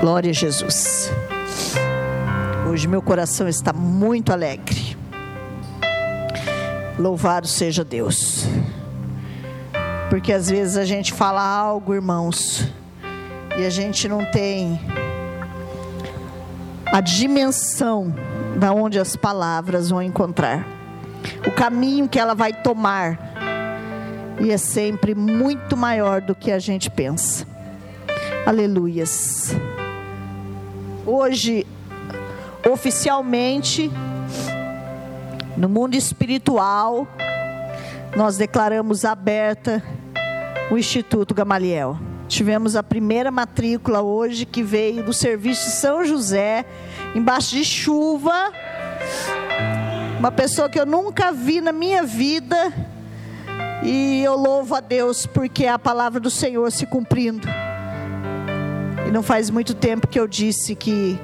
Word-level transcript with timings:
Glória 0.00 0.30
a 0.30 0.32
Jesus. 0.32 1.12
Hoje 2.70 2.88
meu 2.88 3.02
coração 3.02 3.46
está 3.46 3.70
muito 3.70 4.32
alegre. 4.32 4.96
Louvado 6.98 7.46
seja 7.46 7.84
Deus. 7.84 8.46
Porque 10.08 10.32
às 10.32 10.48
vezes 10.48 10.78
a 10.78 10.86
gente 10.86 11.12
fala 11.12 11.42
algo, 11.42 11.94
irmãos, 11.94 12.66
e 13.58 13.66
a 13.66 13.68
gente 13.68 14.08
não 14.08 14.24
tem 14.24 14.80
a 16.86 17.02
dimensão 17.02 18.14
da 18.56 18.72
onde 18.72 18.98
as 18.98 19.16
palavras 19.16 19.90
vão 19.90 20.02
encontrar. 20.02 20.66
O 21.46 21.50
caminho 21.50 22.08
que 22.08 22.18
ela 22.18 22.34
vai 22.34 22.54
tomar. 22.54 23.18
E 24.40 24.50
é 24.50 24.56
sempre 24.56 25.14
muito 25.14 25.76
maior 25.76 26.22
do 26.22 26.34
que 26.34 26.50
a 26.50 26.58
gente 26.58 26.88
pensa. 26.88 27.46
Aleluias. 28.46 29.54
Hoje, 31.12 31.66
oficialmente, 32.70 33.90
no 35.56 35.68
mundo 35.68 35.96
espiritual, 35.96 37.04
nós 38.14 38.36
declaramos 38.36 39.04
aberta 39.04 39.82
o 40.70 40.78
Instituto 40.78 41.34
Gamaliel. 41.34 41.98
Tivemos 42.28 42.76
a 42.76 42.82
primeira 42.84 43.28
matrícula 43.32 44.02
hoje 44.02 44.46
que 44.46 44.62
veio 44.62 45.02
do 45.02 45.12
serviço 45.12 45.64
de 45.64 45.72
São 45.72 46.04
José, 46.04 46.64
embaixo 47.12 47.56
de 47.56 47.64
chuva. 47.64 48.52
Uma 50.16 50.30
pessoa 50.30 50.68
que 50.68 50.78
eu 50.78 50.86
nunca 50.86 51.32
vi 51.32 51.60
na 51.60 51.72
minha 51.72 52.04
vida. 52.04 52.72
E 53.82 54.22
eu 54.22 54.36
louvo 54.36 54.76
a 54.76 54.80
Deus 54.80 55.26
porque 55.26 55.64
é 55.64 55.70
a 55.70 55.78
palavra 55.78 56.20
do 56.20 56.30
Senhor 56.30 56.70
se 56.70 56.86
cumprindo. 56.86 57.48
E 59.10 59.12
não 59.12 59.24
faz 59.24 59.50
muito 59.50 59.74
tempo 59.74 60.06
que 60.06 60.20
eu 60.20 60.28
disse 60.28 60.76
que 60.76 61.18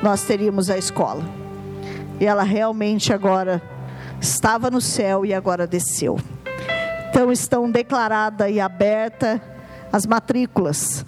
nós 0.00 0.22
teríamos 0.22 0.70
a 0.70 0.78
escola. 0.78 1.24
E 2.20 2.24
ela 2.24 2.44
realmente 2.44 3.12
agora 3.12 3.60
estava 4.20 4.70
no 4.70 4.80
céu 4.80 5.26
e 5.26 5.34
agora 5.34 5.66
desceu. 5.66 6.16
Então 7.10 7.32
estão 7.32 7.68
declaradas 7.68 8.48
e 8.52 8.60
abertas 8.60 9.40
as 9.92 10.06
matrículas. 10.06 11.04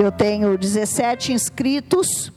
Eu 0.00 0.10
tenho 0.10 0.56
17 0.56 1.34
inscritos, 1.34 2.32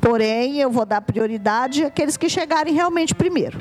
porém 0.00 0.60
eu 0.60 0.70
vou 0.70 0.86
dar 0.86 1.00
prioridade 1.00 1.82
àqueles 1.82 2.16
que 2.16 2.28
chegarem 2.28 2.72
realmente 2.72 3.16
primeiro. 3.16 3.60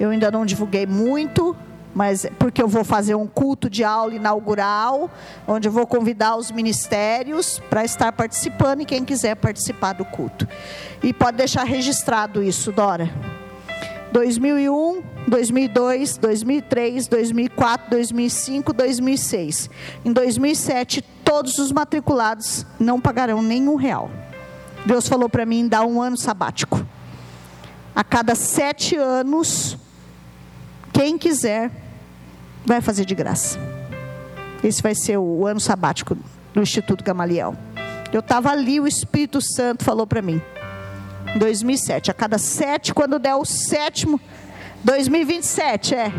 Eu 0.00 0.10
ainda 0.10 0.32
não 0.32 0.44
divulguei 0.44 0.84
muito, 0.84 1.54
mas 1.94 2.26
porque 2.38 2.62
eu 2.62 2.68
vou 2.68 2.84
fazer 2.84 3.14
um 3.14 3.26
culto 3.26 3.68
de 3.68 3.84
aula 3.84 4.14
inaugural, 4.14 5.10
onde 5.46 5.68
eu 5.68 5.72
vou 5.72 5.86
convidar 5.86 6.36
os 6.36 6.50
ministérios 6.50 7.60
para 7.70 7.84
estar 7.84 8.12
participando 8.12 8.82
e 8.82 8.84
quem 8.84 9.04
quiser 9.04 9.36
participar 9.36 9.92
do 9.92 10.04
culto. 10.04 10.48
E 11.02 11.12
pode 11.12 11.36
deixar 11.36 11.64
registrado 11.64 12.42
isso, 12.42 12.72
Dora. 12.72 13.10
2001, 14.12 15.02
2002, 15.26 16.18
2003, 16.18 17.08
2004, 17.08 17.90
2005, 17.90 18.72
2006. 18.72 19.70
Em 20.04 20.12
2007, 20.12 21.02
todos 21.24 21.58
os 21.58 21.72
matriculados 21.72 22.66
não 22.78 23.00
pagarão 23.00 23.42
nenhum 23.42 23.76
real. 23.76 24.10
Deus 24.84 25.08
falou 25.08 25.28
para 25.28 25.46
mim 25.46 25.66
dar 25.66 25.84
um 25.84 26.02
ano 26.02 26.16
sabático. 26.16 26.84
A 27.94 28.04
cada 28.04 28.34
sete 28.34 28.96
anos, 28.96 29.76
quem 30.92 31.16
quiser 31.16 31.70
vai 32.64 32.80
fazer 32.80 33.04
de 33.04 33.14
graça. 33.14 33.58
Esse 34.62 34.82
vai 34.82 34.94
ser 34.94 35.18
o 35.18 35.46
ano 35.46 35.60
sabático 35.60 36.16
do 36.54 36.60
Instituto 36.60 37.02
Gamaliel. 37.02 37.56
Eu 38.12 38.20
estava 38.20 38.50
ali, 38.50 38.78
o 38.78 38.86
Espírito 38.86 39.40
Santo 39.40 39.84
falou 39.84 40.06
para 40.06 40.22
mim. 40.22 40.40
Em 41.34 41.38
2007, 41.38 42.10
a 42.10 42.14
cada 42.14 42.38
sete, 42.38 42.92
quando 42.92 43.18
der 43.18 43.34
o 43.34 43.44
sétimo, 43.44 44.20
2027, 44.84 45.94
é. 45.94 46.12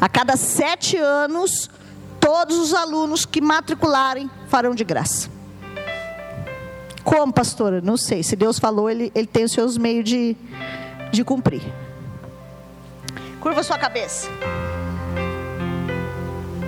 A 0.00 0.08
cada 0.08 0.36
sete 0.36 0.96
anos, 0.96 1.70
todos 2.18 2.56
os 2.58 2.74
alunos 2.74 3.26
que 3.26 3.40
matricularem 3.40 4.30
farão 4.48 4.74
de 4.74 4.82
graça. 4.82 5.28
Como, 7.04 7.32
pastora? 7.32 7.80
Não 7.80 7.96
sei. 7.96 8.22
Se 8.22 8.34
Deus 8.34 8.58
falou, 8.58 8.88
ele, 8.88 9.12
ele 9.14 9.26
tem 9.26 9.44
os 9.44 9.52
seus 9.52 9.76
meios 9.76 10.04
de, 10.04 10.36
de 11.10 11.24
cumprir. 11.24 11.62
Curva 13.40 13.62
sua 13.62 13.76
cabeça. 13.76 14.28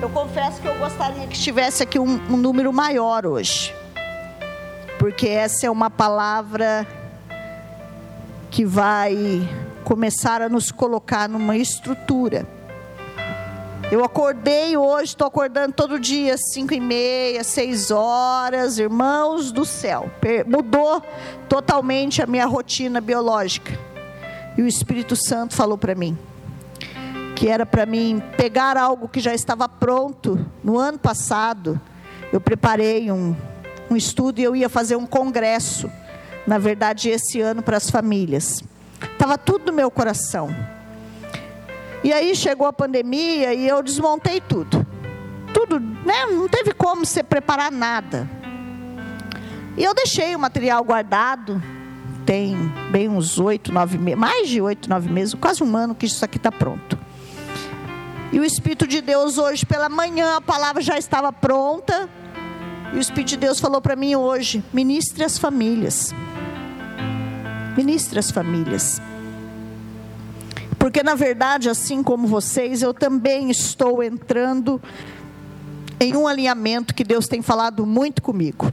Eu 0.05 0.11
confesso 0.11 0.61
que 0.61 0.69
eu 0.69 0.79
gostaria 0.79 1.27
que 1.27 1.35
estivesse 1.35 1.83
aqui 1.83 1.99
um, 1.99 2.21
um 2.31 2.37
número 2.37 2.71
maior 2.71 3.25
hoje. 3.25 3.75
Porque 4.99 5.27
essa 5.27 5.67
é 5.67 5.71
uma 5.71 5.89
palavra 5.89 6.87
que 8.51 8.67
vai 8.67 9.17
começar 9.83 10.43
a 10.43 10.49
nos 10.51 10.71
colocar 10.71 11.27
numa 11.27 11.57
estrutura. 11.57 12.47
Eu 13.91 14.05
acordei 14.05 14.77
hoje, 14.77 15.05
estou 15.05 15.27
acordando 15.27 15.73
todo 15.73 15.99
dia, 15.99 16.37
cinco 16.37 16.75
e 16.75 16.81
meia, 16.81 17.43
seis 17.43 17.91
horas, 17.91 18.79
irmãos 18.79 19.51
do 19.53 19.65
céu. 19.65 20.11
Mudou 20.47 21.03
totalmente 21.49 22.21
a 22.21 22.27
minha 22.27 22.45
rotina 22.45 23.01
biológica. 23.01 23.73
E 24.55 24.61
o 24.61 24.67
Espírito 24.67 25.17
Santo 25.17 25.55
falou 25.55 25.79
para 25.79 25.95
mim 25.95 26.19
que 27.35 27.49
era 27.49 27.67
para 27.67 27.85
mim 27.85 28.23
pegar 28.37 28.77
algo 28.77 29.09
que 29.09 29.21
já 29.21 29.35
estava 29.35 29.69
pronto 29.69 30.45
no 30.63 30.79
ano 30.79 30.99
passado. 30.99 31.81
Eu 32.33 32.41
preparei 32.41 33.11
um, 33.11 33.35
um 33.91 33.97
estudo 33.97 34.39
e 34.41 34.45
eu 34.45 34.55
ia 34.55 34.69
fazer 34.69 34.97
um 34.97 35.07
congresso, 35.07 35.91
na 36.47 36.59
verdade, 36.59 37.09
esse 37.09 37.41
ano 37.41 37.63
para 37.63 37.77
as 37.77 37.91
famílias. 37.91 38.63
Estava 39.13 39.37
tudo 39.37 39.67
no 39.67 39.73
meu 39.73 39.91
coração. 39.91 40.55
E 42.03 42.13
aí 42.13 42.35
chegou 42.37 42.67
a 42.67 42.73
pandemia 42.73 43.55
e 43.55 43.67
eu 43.67 43.83
desmontei 43.83 44.41
tudo. 44.41 44.87
Tudo, 45.53 45.81
né? 45.81 46.27
Não 46.31 46.49
teve 46.49 46.73
como 46.73 47.05
você 47.05 47.23
preparar 47.23 47.73
nada. 47.73 48.29
E 49.77 49.83
eu 49.83 49.95
deixei 49.95 50.37
o 50.37 50.39
material 50.39 50.85
guardado. 50.85 51.63
Tem 52.27 52.57
bem 52.91 53.09
uns 53.09 53.39
oito, 53.39 53.73
nove 53.73 53.99
meses, 53.99 54.19
mais 54.19 54.49
de 54.49 54.61
oito, 54.61 54.89
nove 54.89 55.11
meses, 55.11 55.35
quase 55.35 55.63
um 55.63 55.77
ano 55.77 55.95
que 55.95 56.07
isso 56.07 56.25
aqui 56.25 56.39
está 56.39 56.51
pronto. 56.51 57.04
E 58.35 58.41
o 58.41 58.45
Espírito 58.45 58.85
de 58.85 59.01
Deus, 59.01 59.39
hoje 59.39 59.65
pela 59.65 59.89
manhã, 59.89 60.39
a 60.39 60.41
palavra 60.41 60.83
já 60.83 60.99
estava 60.99 61.33
pronta. 61.33 62.11
E 62.93 62.97
o 62.97 63.01
Espírito 63.01 63.29
de 63.29 63.37
Deus 63.37 63.61
falou 63.61 63.81
para 63.81 63.95
mim 63.95 64.17
hoje: 64.17 64.61
ministre 64.73 65.23
as 65.23 65.39
famílias. 65.39 66.13
Ministre 67.77 68.19
as 68.19 68.33
famílias. 68.33 69.01
Porque 70.81 71.01
na 71.01 71.15
verdade, 71.15 71.69
assim 71.69 72.03
como 72.03 72.27
vocês, 72.27 72.83
eu 72.83 72.93
também 72.93 73.53
estou 73.53 74.03
entrando 74.03 74.83
em 76.01 76.17
um 76.17 76.27
alinhamento 76.27 76.93
que 76.93 77.05
Deus 77.05 77.29
tem 77.29 77.41
falado 77.41 77.87
muito 77.87 78.21
comigo. 78.21 78.73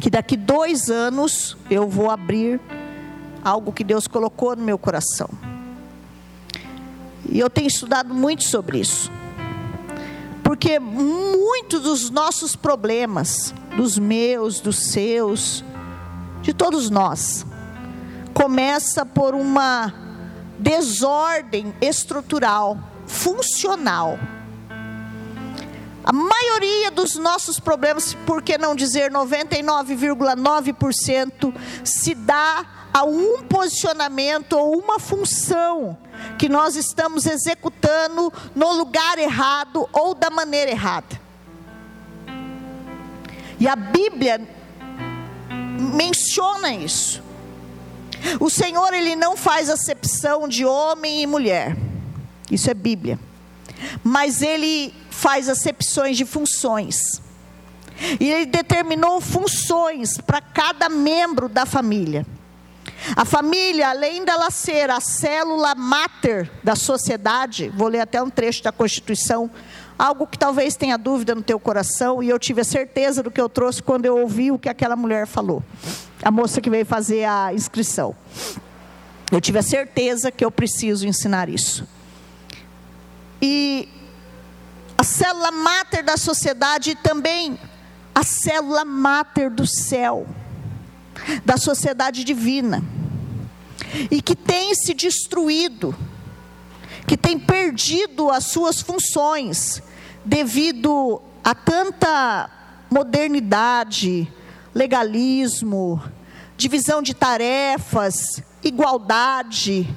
Que 0.00 0.08
daqui 0.08 0.36
dois 0.36 0.88
anos 0.88 1.56
eu 1.68 1.88
vou 1.88 2.08
abrir 2.08 2.60
algo 3.42 3.72
que 3.72 3.82
Deus 3.82 4.06
colocou 4.06 4.54
no 4.54 4.62
meu 4.62 4.78
coração. 4.78 5.28
E 7.28 7.38
eu 7.38 7.50
tenho 7.50 7.68
estudado 7.68 8.14
muito 8.14 8.44
sobre 8.44 8.80
isso. 8.80 9.12
Porque 10.42 10.78
muitos 10.78 11.82
dos 11.82 12.08
nossos 12.10 12.56
problemas, 12.56 13.54
dos 13.76 13.98
meus, 13.98 14.60
dos 14.60 14.90
seus, 14.90 15.62
de 16.42 16.52
todos 16.52 16.90
nós, 16.90 17.46
começa 18.34 19.06
por 19.06 19.34
uma 19.34 19.94
desordem 20.58 21.72
estrutural, 21.80 22.76
funcional. 23.06 24.18
A 26.02 26.12
maioria 26.12 26.90
dos 26.90 27.14
nossos 27.16 27.60
problemas, 27.60 28.14
por 28.26 28.42
que 28.42 28.58
não 28.58 28.74
dizer 28.74 29.12
99,9%, 29.12 31.54
se 31.84 32.14
dá 32.14 32.79
a 32.92 33.04
um 33.04 33.42
posicionamento 33.42 34.54
ou 34.54 34.78
uma 34.78 34.98
função 34.98 35.96
que 36.38 36.48
nós 36.48 36.76
estamos 36.76 37.26
executando 37.26 38.32
no 38.54 38.72
lugar 38.72 39.18
errado 39.18 39.88
ou 39.92 40.14
da 40.14 40.30
maneira 40.30 40.70
errada. 40.70 41.20
E 43.58 43.68
a 43.68 43.76
Bíblia 43.76 44.40
menciona 45.94 46.72
isso. 46.72 47.22
O 48.38 48.50
Senhor 48.50 48.92
ele 48.92 49.16
não 49.16 49.36
faz 49.36 49.70
acepção 49.70 50.48
de 50.48 50.64
homem 50.64 51.22
e 51.22 51.26
mulher. 51.26 51.76
Isso 52.50 52.70
é 52.70 52.74
Bíblia. 52.74 53.18
Mas 54.02 54.42
ele 54.42 54.94
faz 55.10 55.48
acepções 55.48 56.16
de 56.16 56.24
funções. 56.24 57.22
E 58.18 58.30
ele 58.30 58.46
determinou 58.46 59.20
funções 59.20 60.18
para 60.18 60.40
cada 60.40 60.88
membro 60.88 61.48
da 61.48 61.66
família. 61.66 62.26
A 63.16 63.24
família, 63.24 63.90
além 63.90 64.24
dela 64.24 64.50
ser 64.50 64.90
a 64.90 65.00
célula 65.00 65.74
máter 65.74 66.50
da 66.62 66.76
sociedade, 66.76 67.68
vou 67.70 67.88
ler 67.88 68.00
até 68.00 68.22
um 68.22 68.30
trecho 68.30 68.62
da 68.62 68.72
Constituição, 68.72 69.50
algo 69.98 70.26
que 70.26 70.38
talvez 70.38 70.76
tenha 70.76 70.96
dúvida 70.96 71.34
no 71.34 71.42
teu 71.42 71.58
coração, 71.58 72.22
e 72.22 72.28
eu 72.28 72.38
tive 72.38 72.60
a 72.60 72.64
certeza 72.64 73.22
do 73.22 73.30
que 73.30 73.40
eu 73.40 73.48
trouxe 73.48 73.82
quando 73.82 74.06
eu 74.06 74.18
ouvi 74.18 74.50
o 74.50 74.58
que 74.58 74.68
aquela 74.68 74.96
mulher 74.96 75.26
falou, 75.26 75.62
a 76.22 76.30
moça 76.30 76.60
que 76.60 76.70
veio 76.70 76.86
fazer 76.86 77.24
a 77.24 77.52
inscrição. 77.52 78.14
Eu 79.30 79.40
tive 79.40 79.58
a 79.58 79.62
certeza 79.62 80.30
que 80.30 80.44
eu 80.44 80.50
preciso 80.50 81.06
ensinar 81.06 81.48
isso. 81.48 81.86
E 83.40 83.88
a 84.98 85.04
célula 85.04 85.50
máter 85.50 86.02
da 86.02 86.16
sociedade 86.16 86.90
e 86.90 86.94
também 86.94 87.58
a 88.14 88.22
célula 88.22 88.84
máter 88.84 89.50
do 89.50 89.66
céu, 89.66 90.26
da 91.44 91.56
sociedade 91.56 92.24
divina, 92.24 92.82
e 94.10 94.22
que 94.22 94.36
tem 94.36 94.74
se 94.74 94.94
destruído, 94.94 95.94
que 97.06 97.16
tem 97.16 97.38
perdido 97.38 98.30
as 98.30 98.44
suas 98.44 98.80
funções 98.80 99.82
devido 100.24 101.20
a 101.42 101.54
tanta 101.54 102.50
modernidade, 102.90 104.30
legalismo, 104.74 106.02
divisão 106.56 107.02
de 107.02 107.14
tarefas, 107.14 108.42
igualdade, 108.62 109.88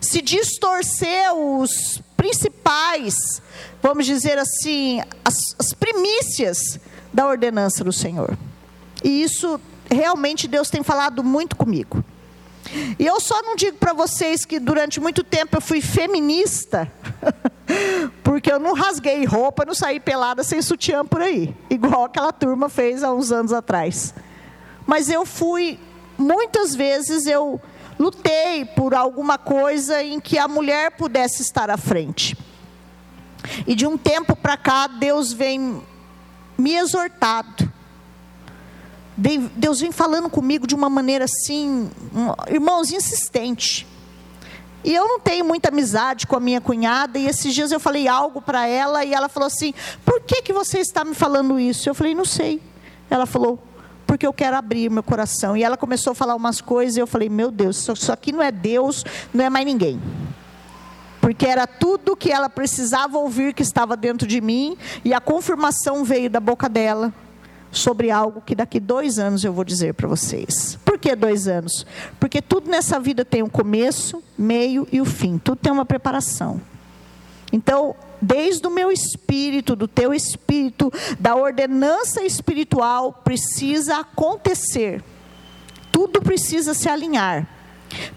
se 0.00 0.20
distorceu 0.20 1.58
os 1.58 2.02
principais, 2.16 3.40
vamos 3.82 4.06
dizer 4.06 4.38
assim, 4.38 5.00
as, 5.24 5.54
as 5.58 5.72
primícias 5.72 6.78
da 7.12 7.26
ordenança 7.26 7.84
do 7.84 7.92
Senhor. 7.92 8.36
E 9.02 9.22
isso 9.22 9.60
realmente 9.90 10.48
Deus 10.48 10.70
tem 10.70 10.82
falado 10.82 11.22
muito 11.22 11.56
comigo. 11.56 12.04
E 12.98 13.06
eu 13.06 13.18
só 13.20 13.40
não 13.42 13.56
digo 13.56 13.78
para 13.78 13.92
vocês 13.92 14.44
que 14.44 14.58
durante 14.58 15.00
muito 15.00 15.24
tempo 15.24 15.56
eu 15.56 15.60
fui 15.60 15.80
feminista, 15.80 16.90
porque 18.22 18.52
eu 18.52 18.58
não 18.58 18.74
rasguei 18.74 19.24
roupa, 19.24 19.64
não 19.64 19.74
saí 19.74 19.98
pelada 19.98 20.42
sem 20.44 20.60
sutiã 20.60 21.04
por 21.04 21.22
aí, 21.22 21.56
igual 21.70 22.04
aquela 22.04 22.32
turma 22.32 22.68
fez 22.68 23.02
há 23.02 23.12
uns 23.12 23.32
anos 23.32 23.52
atrás. 23.52 24.14
Mas 24.86 25.08
eu 25.08 25.24
fui, 25.24 25.78
muitas 26.18 26.74
vezes 26.74 27.26
eu 27.26 27.60
lutei 27.98 28.64
por 28.64 28.94
alguma 28.94 29.38
coisa 29.38 30.02
em 30.02 30.20
que 30.20 30.38
a 30.38 30.46
mulher 30.46 30.92
pudesse 30.92 31.42
estar 31.42 31.70
à 31.70 31.76
frente. 31.76 32.36
E 33.66 33.74
de 33.74 33.86
um 33.86 33.96
tempo 33.96 34.36
para 34.36 34.56
cá, 34.56 34.86
Deus 34.86 35.32
vem 35.32 35.82
me 36.56 36.74
exortado. 36.74 37.72
Deus 39.18 39.80
vem 39.80 39.90
falando 39.90 40.30
comigo 40.30 40.64
de 40.64 40.76
uma 40.76 40.88
maneira 40.88 41.24
assim, 41.24 41.90
irmãos, 42.48 42.92
insistente. 42.92 43.84
E 44.84 44.94
eu 44.94 45.08
não 45.08 45.18
tenho 45.18 45.44
muita 45.44 45.70
amizade 45.70 46.24
com 46.24 46.36
a 46.36 46.40
minha 46.40 46.60
cunhada, 46.60 47.18
e 47.18 47.26
esses 47.26 47.52
dias 47.52 47.72
eu 47.72 47.80
falei 47.80 48.06
algo 48.06 48.40
para 48.40 48.66
ela, 48.68 49.04
e 49.04 49.12
ela 49.12 49.28
falou 49.28 49.48
assim: 49.48 49.74
Por 50.04 50.20
que, 50.20 50.40
que 50.40 50.52
você 50.52 50.78
está 50.78 51.04
me 51.04 51.14
falando 51.14 51.58
isso? 51.58 51.88
Eu 51.88 51.94
falei: 51.96 52.14
Não 52.14 52.24
sei. 52.24 52.62
Ela 53.10 53.26
falou: 53.26 53.58
porque 54.06 54.26
eu 54.26 54.32
quero 54.32 54.56
abrir 54.56 54.90
meu 54.90 55.02
coração. 55.02 55.54
E 55.54 55.62
ela 55.62 55.76
começou 55.76 56.12
a 56.12 56.14
falar 56.14 56.34
umas 56.34 56.60
coisas 56.60 56.96
e 56.96 57.00
eu 57.00 57.06
falei: 57.06 57.28
Meu 57.28 57.50
Deus, 57.50 57.86
isso 57.88 58.12
aqui 58.12 58.30
não 58.30 58.42
é 58.42 58.52
Deus, 58.52 59.04
não 59.34 59.44
é 59.44 59.50
mais 59.50 59.66
ninguém. 59.66 60.00
Porque 61.20 61.44
era 61.44 61.66
tudo 61.66 62.16
que 62.16 62.30
ela 62.30 62.48
precisava 62.48 63.18
ouvir 63.18 63.52
que 63.52 63.62
estava 63.62 63.96
dentro 63.96 64.26
de 64.26 64.40
mim, 64.40 64.78
e 65.04 65.12
a 65.12 65.20
confirmação 65.20 66.04
veio 66.04 66.30
da 66.30 66.38
boca 66.38 66.68
dela 66.68 67.12
sobre 67.70 68.10
algo 68.10 68.40
que 68.40 68.54
daqui 68.54 68.80
dois 68.80 69.18
anos 69.18 69.44
eu 69.44 69.52
vou 69.52 69.64
dizer 69.64 69.94
para 69.94 70.08
vocês. 70.08 70.78
Por 70.84 70.98
que 70.98 71.14
dois 71.14 71.46
anos? 71.46 71.86
Porque 72.18 72.40
tudo 72.40 72.70
nessa 72.70 72.98
vida 72.98 73.24
tem 73.24 73.42
um 73.42 73.48
começo, 73.48 74.22
meio 74.36 74.86
e 74.90 75.00
o 75.00 75.04
fim. 75.04 75.38
Tudo 75.38 75.58
tem 75.58 75.72
uma 75.72 75.84
preparação. 75.84 76.60
Então, 77.52 77.94
desde 78.20 78.66
o 78.66 78.70
meu 78.70 78.90
espírito, 78.90 79.74
do 79.76 79.88
teu 79.88 80.12
espírito, 80.12 80.92
da 81.18 81.34
ordenança 81.34 82.22
espiritual, 82.22 83.12
precisa 83.24 83.98
acontecer. 83.98 85.02
Tudo 85.92 86.20
precisa 86.20 86.74
se 86.74 86.88
alinhar. 86.88 87.48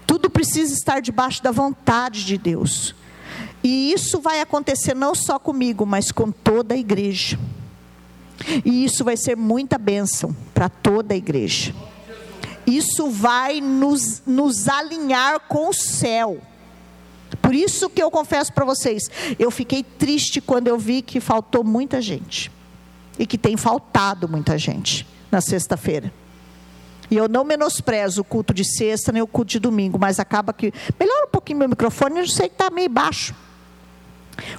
Tudo 0.06 0.28
precisa 0.28 0.74
estar 0.74 1.00
debaixo 1.00 1.42
da 1.42 1.50
vontade 1.50 2.24
de 2.24 2.36
Deus. 2.36 2.94
E 3.64 3.92
isso 3.92 4.20
vai 4.20 4.40
acontecer 4.40 4.94
não 4.94 5.14
só 5.14 5.38
comigo, 5.38 5.86
mas 5.86 6.10
com 6.10 6.30
toda 6.30 6.74
a 6.74 6.78
igreja. 6.78 7.38
E 8.64 8.84
isso 8.84 9.04
vai 9.04 9.16
ser 9.16 9.36
muita 9.36 9.78
bênção 9.78 10.34
para 10.54 10.68
toda 10.68 11.14
a 11.14 11.16
igreja. 11.16 11.74
Isso 12.66 13.10
vai 13.10 13.60
nos, 13.60 14.22
nos 14.26 14.68
alinhar 14.68 15.40
com 15.48 15.68
o 15.68 15.74
céu. 15.74 16.40
Por 17.40 17.54
isso 17.54 17.88
que 17.90 18.02
eu 18.02 18.10
confesso 18.10 18.52
para 18.52 18.64
vocês, 18.64 19.10
eu 19.38 19.50
fiquei 19.50 19.82
triste 19.82 20.40
quando 20.40 20.68
eu 20.68 20.78
vi 20.78 21.02
que 21.02 21.20
faltou 21.20 21.64
muita 21.64 22.00
gente. 22.00 22.50
E 23.18 23.26
que 23.26 23.36
tem 23.36 23.56
faltado 23.56 24.28
muita 24.28 24.56
gente 24.56 25.06
na 25.30 25.40
sexta-feira. 25.40 26.12
E 27.10 27.16
eu 27.16 27.28
não 27.28 27.44
menosprezo 27.44 28.22
o 28.22 28.24
culto 28.24 28.54
de 28.54 28.64
sexta 28.64 29.12
nem 29.12 29.20
o 29.20 29.26
culto 29.26 29.50
de 29.50 29.58
domingo, 29.58 29.98
mas 29.98 30.18
acaba 30.18 30.52
que. 30.52 30.72
Melhora 30.98 31.26
um 31.26 31.30
pouquinho 31.30 31.58
meu 31.58 31.68
microfone, 31.68 32.20
eu 32.20 32.26
sei 32.26 32.48
que 32.48 32.54
está 32.54 32.70
meio 32.70 32.88
baixo. 32.88 33.34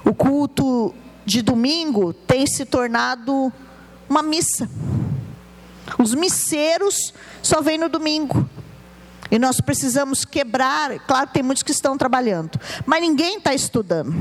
O 0.04 0.14
culto 0.14 0.94
de 1.24 1.42
domingo 1.42 2.12
tem 2.12 2.46
se 2.46 2.64
tornado 2.64 3.52
uma 4.08 4.22
missa. 4.22 4.68
Os 5.98 6.14
misseiros 6.14 7.12
só 7.42 7.60
vêm 7.60 7.78
no 7.78 7.88
domingo. 7.88 8.48
E 9.30 9.38
nós 9.38 9.60
precisamos 9.60 10.24
quebrar. 10.24 10.98
Claro, 11.00 11.30
tem 11.32 11.42
muitos 11.42 11.62
que 11.62 11.72
estão 11.72 11.96
trabalhando, 11.96 12.58
mas 12.86 13.00
ninguém 13.00 13.38
está 13.38 13.54
estudando. 13.54 14.14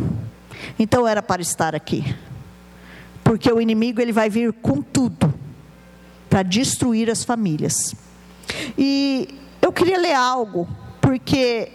Então 0.79 1.07
era 1.07 1.21
para 1.21 1.41
estar 1.41 1.75
aqui, 1.75 2.15
porque 3.23 3.51
o 3.51 3.59
inimigo 3.59 4.01
ele 4.01 4.11
vai 4.11 4.29
vir 4.29 4.53
com 4.53 4.81
tudo 4.81 5.33
para 6.29 6.41
destruir 6.41 7.09
as 7.09 7.23
famílias. 7.23 7.93
E 8.77 9.27
eu 9.61 9.71
queria 9.71 9.99
ler 9.99 10.13
algo, 10.13 10.67
porque 11.01 11.71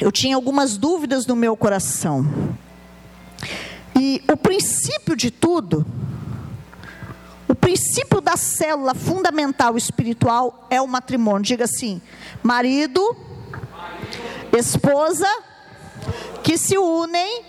eu 0.00 0.12
tinha 0.12 0.36
algumas 0.36 0.76
dúvidas 0.76 1.26
no 1.26 1.36
meu 1.36 1.56
coração. 1.56 2.56
E 3.98 4.22
o 4.30 4.36
princípio 4.36 5.16
de 5.16 5.30
tudo 5.30 5.84
o 7.48 7.54
princípio 7.54 8.20
da 8.20 8.36
célula 8.36 8.94
fundamental 8.94 9.78
espiritual 9.78 10.66
é 10.68 10.80
o 10.82 10.86
matrimônio. 10.86 11.42
Diga 11.42 11.64
assim: 11.64 12.00
marido, 12.42 13.16
esposa, 14.52 15.26
que 16.42 16.58
se 16.58 16.76
unem, 16.76 17.42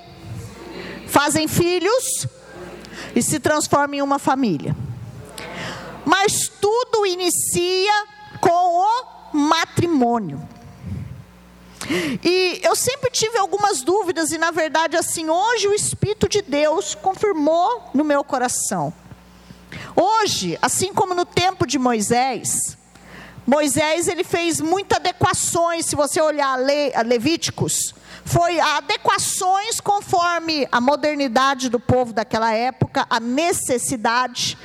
fazem 1.06 1.50
filhos 1.50 2.26
e 3.14 3.22
se 3.22 3.42
transformam 3.42 3.96
em 3.96 4.02
uma 4.02 4.18
família. 4.18 4.74
Mas 6.06 6.48
tudo 6.48 7.06
inicia 7.06 8.06
com 8.40 8.50
o 8.50 9.38
matrimônio. 9.38 10.48
E 12.24 12.60
eu 12.64 12.76
sempre 12.76 13.10
tive 13.10 13.38
algumas 13.38 13.82
dúvidas, 13.82 14.32
e 14.32 14.38
na 14.38 14.52
verdade, 14.52 14.98
assim, 14.98 15.30
hoje 15.30 15.68
o 15.68 15.74
Espírito 15.74 16.28
de 16.28 16.42
Deus 16.42 16.96
confirmou 16.96 17.90
no 17.94 18.04
meu 18.04 18.24
coração. 18.24 18.94
Hoje, 19.96 20.58
assim 20.62 20.94
como 20.94 21.14
no 21.14 21.26
tempo 21.26 21.66
de 21.66 21.78
Moisés, 21.80 22.78
Moisés 23.46 24.08
ele 24.08 24.24
fez 24.24 24.62
muitas 24.62 24.98
adequações, 24.98 25.86
se 25.86 25.96
você 25.96 26.22
olhar 26.22 26.58
Le, 26.60 26.92
Levíticos, 27.04 27.96
foi 28.24 28.60
adequações 28.60 29.80
conforme 29.80 30.68
a 30.72 30.80
modernidade 30.80 31.70
do 31.70 31.80
povo 31.80 32.14
daquela 32.14 32.54
época, 32.54 33.08
a 33.10 33.20
necessidade. 33.20 34.58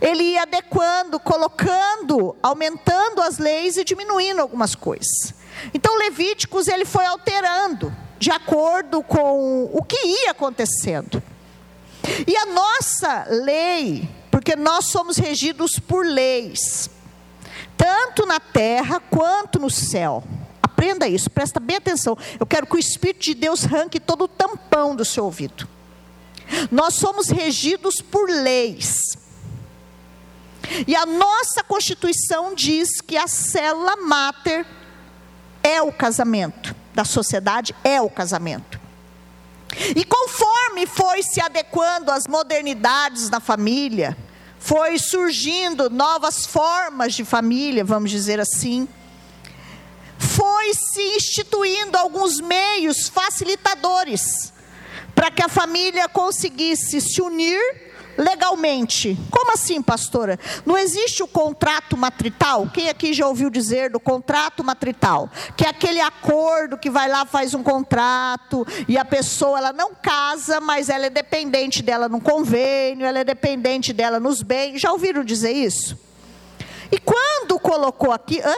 Ele 0.00 0.22
ia 0.22 0.42
adequando, 0.42 1.18
colocando, 1.18 2.36
aumentando 2.42 3.22
as 3.22 3.38
leis 3.38 3.78
e 3.78 3.84
diminuindo 3.84 4.42
algumas 4.42 4.74
coisas. 4.74 5.35
Então 5.72 5.98
Levíticos 5.98 6.68
ele 6.68 6.84
foi 6.84 7.04
alterando 7.06 7.94
de 8.18 8.30
acordo 8.30 9.02
com 9.02 9.64
o 9.72 9.82
que 9.82 9.96
ia 9.96 10.30
acontecendo. 10.30 11.22
E 12.26 12.36
a 12.36 12.46
nossa 12.46 13.26
lei 13.28 14.08
porque 14.36 14.54
nós 14.54 14.84
somos 14.84 15.16
regidos 15.16 15.78
por 15.78 16.04
leis, 16.04 16.90
tanto 17.74 18.26
na 18.26 18.38
terra 18.38 19.00
quanto 19.00 19.58
no 19.58 19.70
céu. 19.70 20.22
Aprenda 20.62 21.08
isso, 21.08 21.30
presta 21.30 21.58
bem 21.58 21.76
atenção. 21.76 22.18
Eu 22.38 22.44
quero 22.44 22.66
que 22.66 22.76
o 22.76 22.78
Espírito 22.78 23.24
de 23.24 23.34
Deus 23.34 23.64
arranque 23.64 23.98
todo 23.98 24.24
o 24.24 24.28
tampão 24.28 24.94
do 24.94 25.06
seu 25.06 25.24
ouvido. 25.24 25.66
Nós 26.70 26.96
somos 26.96 27.30
regidos 27.30 28.02
por 28.02 28.28
leis. 28.28 29.16
E 30.86 30.94
a 30.94 31.06
nossa 31.06 31.64
Constituição 31.64 32.54
diz 32.54 33.00
que 33.00 33.16
a 33.16 33.26
célula 33.26 33.96
máter 33.96 34.66
é 35.66 35.82
o 35.82 35.90
casamento, 35.90 36.74
da 36.94 37.04
sociedade 37.04 37.74
é 37.82 38.00
o 38.00 38.08
casamento. 38.08 38.80
E 39.96 40.04
conforme 40.04 40.86
foi 40.86 41.24
se 41.24 41.40
adequando 41.40 42.12
às 42.12 42.26
modernidades 42.28 43.28
na 43.28 43.40
família, 43.40 44.16
foi 44.60 44.96
surgindo 44.96 45.90
novas 45.90 46.46
formas 46.46 47.14
de 47.14 47.24
família, 47.24 47.84
vamos 47.84 48.10
dizer 48.10 48.38
assim. 48.38 48.88
Foi 50.18 50.72
se 50.72 51.02
instituindo 51.16 51.98
alguns 51.98 52.40
meios 52.40 53.08
facilitadores 53.08 54.52
para 55.14 55.30
que 55.32 55.42
a 55.42 55.48
família 55.48 56.08
conseguisse 56.08 57.00
se 57.00 57.20
unir 57.20 57.60
legalmente. 58.16 59.16
Como 59.30 59.52
assim, 59.52 59.82
pastora? 59.82 60.38
Não 60.64 60.76
existe 60.76 61.22
o 61.22 61.26
contrato 61.26 61.96
matrital? 61.96 62.68
Quem 62.72 62.88
aqui 62.88 63.12
já 63.12 63.26
ouviu 63.26 63.50
dizer 63.50 63.90
do 63.90 64.00
contrato 64.00 64.64
matrital? 64.64 65.30
Que 65.56 65.64
é 65.64 65.68
aquele 65.68 66.00
acordo 66.00 66.78
que 66.78 66.90
vai 66.90 67.08
lá, 67.08 67.24
faz 67.24 67.54
um 67.54 67.62
contrato 67.62 68.66
e 68.88 68.98
a 68.98 69.04
pessoa 69.04 69.58
ela 69.58 69.72
não 69.72 69.94
casa, 69.94 70.60
mas 70.60 70.88
ela 70.88 71.06
é 71.06 71.10
dependente 71.10 71.82
dela 71.82 72.08
no 72.08 72.20
convênio, 72.20 73.06
ela 73.06 73.18
é 73.18 73.24
dependente 73.24 73.92
dela 73.92 74.18
nos 74.18 74.42
bens. 74.42 74.80
Já 74.80 74.92
ouviram 74.92 75.24
dizer 75.24 75.52
isso? 75.52 75.98
E 76.90 76.98
quando 76.98 77.58
colocou 77.58 78.12
aqui, 78.12 78.40
hã? 78.40 78.56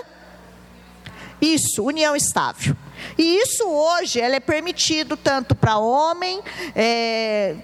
isso, 1.40 1.84
união 1.84 2.16
estável. 2.16 2.76
E 3.16 3.38
isso 3.38 3.64
hoje 3.68 4.20
ela 4.20 4.36
é 4.36 4.40
permitido 4.40 5.16
tanto 5.16 5.54
para 5.54 5.78
homem, 5.78 6.40
é, 6.74 7.56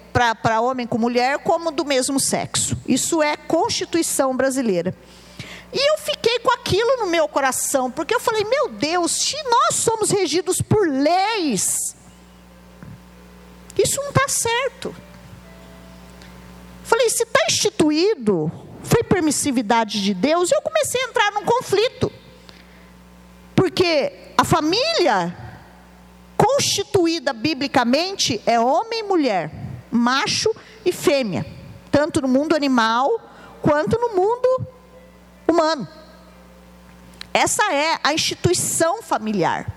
para 0.43 0.61
homem 0.61 0.87
com 0.87 0.99
mulher, 0.99 1.39
como 1.39 1.71
do 1.71 1.85
mesmo 1.85 2.19
sexo. 2.21 2.77
Isso 2.87 3.23
é 3.23 3.37
Constituição 3.37 4.37
brasileira. 4.37 4.95
E 5.73 5.91
eu 5.91 5.99
fiquei 5.99 6.39
com 6.39 6.53
aquilo 6.53 6.99
no 6.99 7.07
meu 7.07 7.27
coração, 7.27 7.91
porque 7.91 8.15
eu 8.15 8.21
falei, 8.21 8.45
meu 8.45 8.69
Deus, 8.69 9.11
se 9.11 9.37
nós 9.43 9.75
somos 9.75 10.11
regidos 10.11 10.63
por 10.63 10.89
leis, 10.89 11.97
isso 13.77 14.01
não 14.01 14.11
está 14.11 14.29
certo. 14.29 14.95
Falei, 16.85 17.11
se 17.11 17.25
está 17.25 17.41
instituído, 17.49 18.53
foi 18.85 19.03
permissividade 19.03 20.01
de 20.03 20.15
Deus, 20.15 20.53
eu 20.53 20.63
comecei 20.63 21.01
a 21.01 21.09
entrar 21.09 21.33
num 21.33 21.45
conflito. 21.45 22.13
Porque 23.65 24.13
a 24.37 24.45
família 24.45 25.35
constituída 26.37 27.33
biblicamente 27.33 28.39
é 28.45 28.61
homem 28.61 29.01
e 29.01 29.03
mulher, 29.05 29.51
macho 29.91 30.55
e 30.85 30.93
fêmea, 30.93 31.47
tanto 31.91 32.21
no 32.21 32.29
mundo 32.29 32.55
animal 32.55 33.09
quanto 33.63 33.99
no 33.99 34.15
mundo 34.15 34.67
humano. 35.49 35.89
Essa 37.33 37.73
é 37.73 37.99
a 38.05 38.13
instituição 38.13 39.01
familiar. 39.03 39.75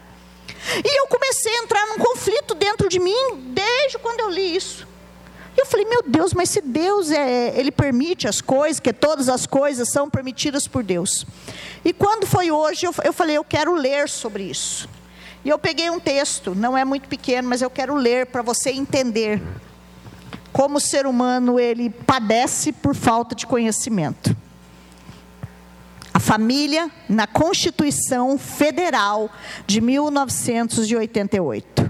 E 0.83 0.99
eu 0.99 1.07
comecei 1.07 1.53
a 1.53 1.63
entrar 1.63 1.85
num 1.87 1.97
conflito 1.97 2.55
dentro 2.55 2.89
de 2.89 2.99
mim 2.99 3.53
desde 3.53 3.97
quando 3.99 4.19
eu 4.19 4.29
li 4.29 4.53
isso. 4.53 4.85
E 5.55 5.61
eu 5.61 5.65
falei, 5.65 5.85
meu 5.85 6.03
Deus, 6.05 6.33
mas 6.33 6.49
se 6.49 6.59
Deus 6.59 7.09
é, 7.09 7.57
ele 7.57 7.71
permite 7.71 8.27
as 8.27 8.41
coisas, 8.41 8.81
que 8.81 8.91
todas 8.91 9.29
as 9.29 9.45
coisas 9.45 9.89
são 9.89 10.09
permitidas 10.09 10.67
por 10.67 10.83
Deus. 10.83 11.25
E 11.87 11.93
quando 11.93 12.27
foi 12.27 12.51
hoje, 12.51 12.85
eu, 12.85 12.93
eu 13.01 13.13
falei, 13.13 13.37
eu 13.37 13.45
quero 13.45 13.73
ler 13.73 14.09
sobre 14.09 14.43
isso. 14.43 14.89
E 15.45 15.47
eu 15.47 15.57
peguei 15.57 15.89
um 15.89 16.01
texto, 16.01 16.53
não 16.53 16.77
é 16.77 16.83
muito 16.83 17.07
pequeno, 17.07 17.47
mas 17.47 17.61
eu 17.61 17.69
quero 17.69 17.95
ler 17.95 18.25
para 18.25 18.41
você 18.41 18.71
entender 18.71 19.41
como 20.51 20.79
o 20.79 20.81
ser 20.81 21.05
humano 21.05 21.57
ele 21.57 21.89
padece 21.89 22.73
por 22.73 22.93
falta 22.93 23.33
de 23.33 23.47
conhecimento. 23.47 24.35
A 26.13 26.19
família 26.19 26.91
na 27.07 27.25
Constituição 27.25 28.37
Federal 28.37 29.29
de 29.65 29.79
1988. 29.79 31.86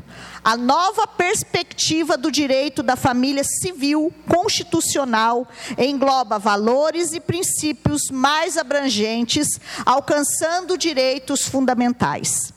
A 0.48 0.56
nova 0.56 1.06
perspectiva 1.06 2.16
do 2.16 2.32
direito 2.32 2.82
da 2.82 2.96
família 2.96 3.44
civil 3.44 4.14
constitucional 4.30 5.46
engloba 5.78 6.40
valores 6.40 7.12
e 7.12 7.20
princípios 7.20 8.10
mais 8.10 8.56
abrangentes, 8.56 9.60
alcançando 9.86 10.78
direitos 10.78 11.46
fundamentais. 11.50 12.54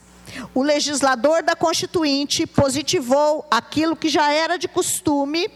O 0.55 0.63
legislador 0.63 1.43
da 1.43 1.57
Constituinte 1.57 2.47
positivou 2.47 3.45
aquilo 3.51 3.97
que 3.97 4.09
já 4.09 4.33
era 4.33 4.57
de 4.57 4.69
costume 4.69 5.51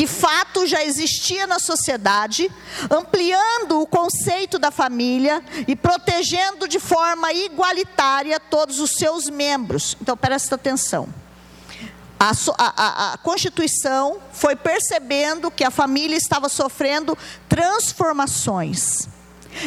que 0.00 0.06
fato 0.06 0.66
já 0.66 0.82
existia 0.82 1.46
na 1.46 1.58
sociedade, 1.58 2.50
ampliando 2.90 3.82
o 3.82 3.86
conceito 3.86 4.58
da 4.58 4.70
família 4.70 5.44
e 5.68 5.76
protegendo 5.76 6.66
de 6.66 6.80
forma 6.80 7.30
igualitária 7.34 8.40
todos 8.40 8.80
os 8.80 8.92
seus 8.92 9.28
membros. 9.28 9.98
Então, 10.00 10.16
presta 10.16 10.54
atenção. 10.54 11.06
A, 12.18 12.32
a, 12.56 13.12
a, 13.12 13.18
Constituição 13.18 14.16
foi 14.32 14.56
percebendo 14.56 15.50
que 15.50 15.64
a 15.64 15.70
família 15.70 16.16
estava 16.16 16.48
sofrendo 16.48 17.14
transformações. 17.46 19.06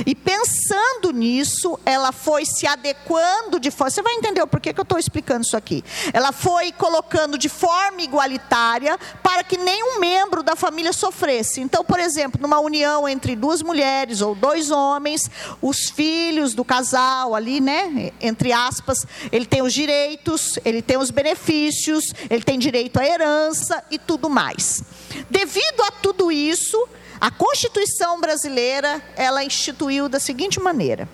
E 0.05 0.15
pensando 0.15 1.11
nisso, 1.11 1.79
ela 1.85 2.11
foi 2.11 2.45
se 2.45 2.65
adequando 2.65 3.59
de 3.59 3.69
forma. 3.69 3.91
Você 3.91 4.01
vai 4.01 4.13
entender 4.13 4.41
o 4.41 4.47
porquê 4.47 4.73
que 4.73 4.79
eu 4.79 4.83
estou 4.83 4.97
explicando 4.97 5.45
isso 5.45 5.57
aqui. 5.57 5.83
Ela 6.11 6.31
foi 6.31 6.71
colocando 6.71 7.37
de 7.37 7.49
forma 7.49 8.01
igualitária 8.01 8.97
para 9.21 9.43
que 9.43 9.57
nenhum 9.57 9.99
membro 9.99 10.41
da 10.43 10.55
família 10.55 10.93
sofresse. 10.93 11.61
Então, 11.61 11.83
por 11.83 11.99
exemplo, 11.99 12.41
numa 12.41 12.59
união 12.59 13.07
entre 13.07 13.35
duas 13.35 13.61
mulheres 13.61 14.21
ou 14.21 14.35
dois 14.35 14.71
homens, 14.71 15.29
os 15.61 15.89
filhos 15.89 16.53
do 16.53 16.65
casal 16.65 17.35
ali, 17.35 17.61
né? 17.61 18.11
Entre 18.21 18.51
aspas, 18.51 19.05
ele 19.31 19.45
tem 19.45 19.61
os 19.61 19.73
direitos, 19.73 20.57
ele 20.65 20.81
tem 20.81 20.97
os 20.97 21.11
benefícios, 21.11 22.13
ele 22.29 22.43
tem 22.43 22.57
direito 22.57 22.99
à 22.99 23.05
herança 23.05 23.83
e 23.91 23.99
tudo 23.99 24.29
mais. 24.29 24.83
Devido 25.29 25.81
a 25.83 25.91
tudo 25.91 26.31
isso, 26.31 26.87
a 27.23 27.31
Constituição 27.31 28.19
brasileira, 28.19 29.01
ela 29.15 29.45
instituiu 29.45 30.09
da 30.09 30.19
seguinte 30.19 30.59
maneira: 30.59 31.07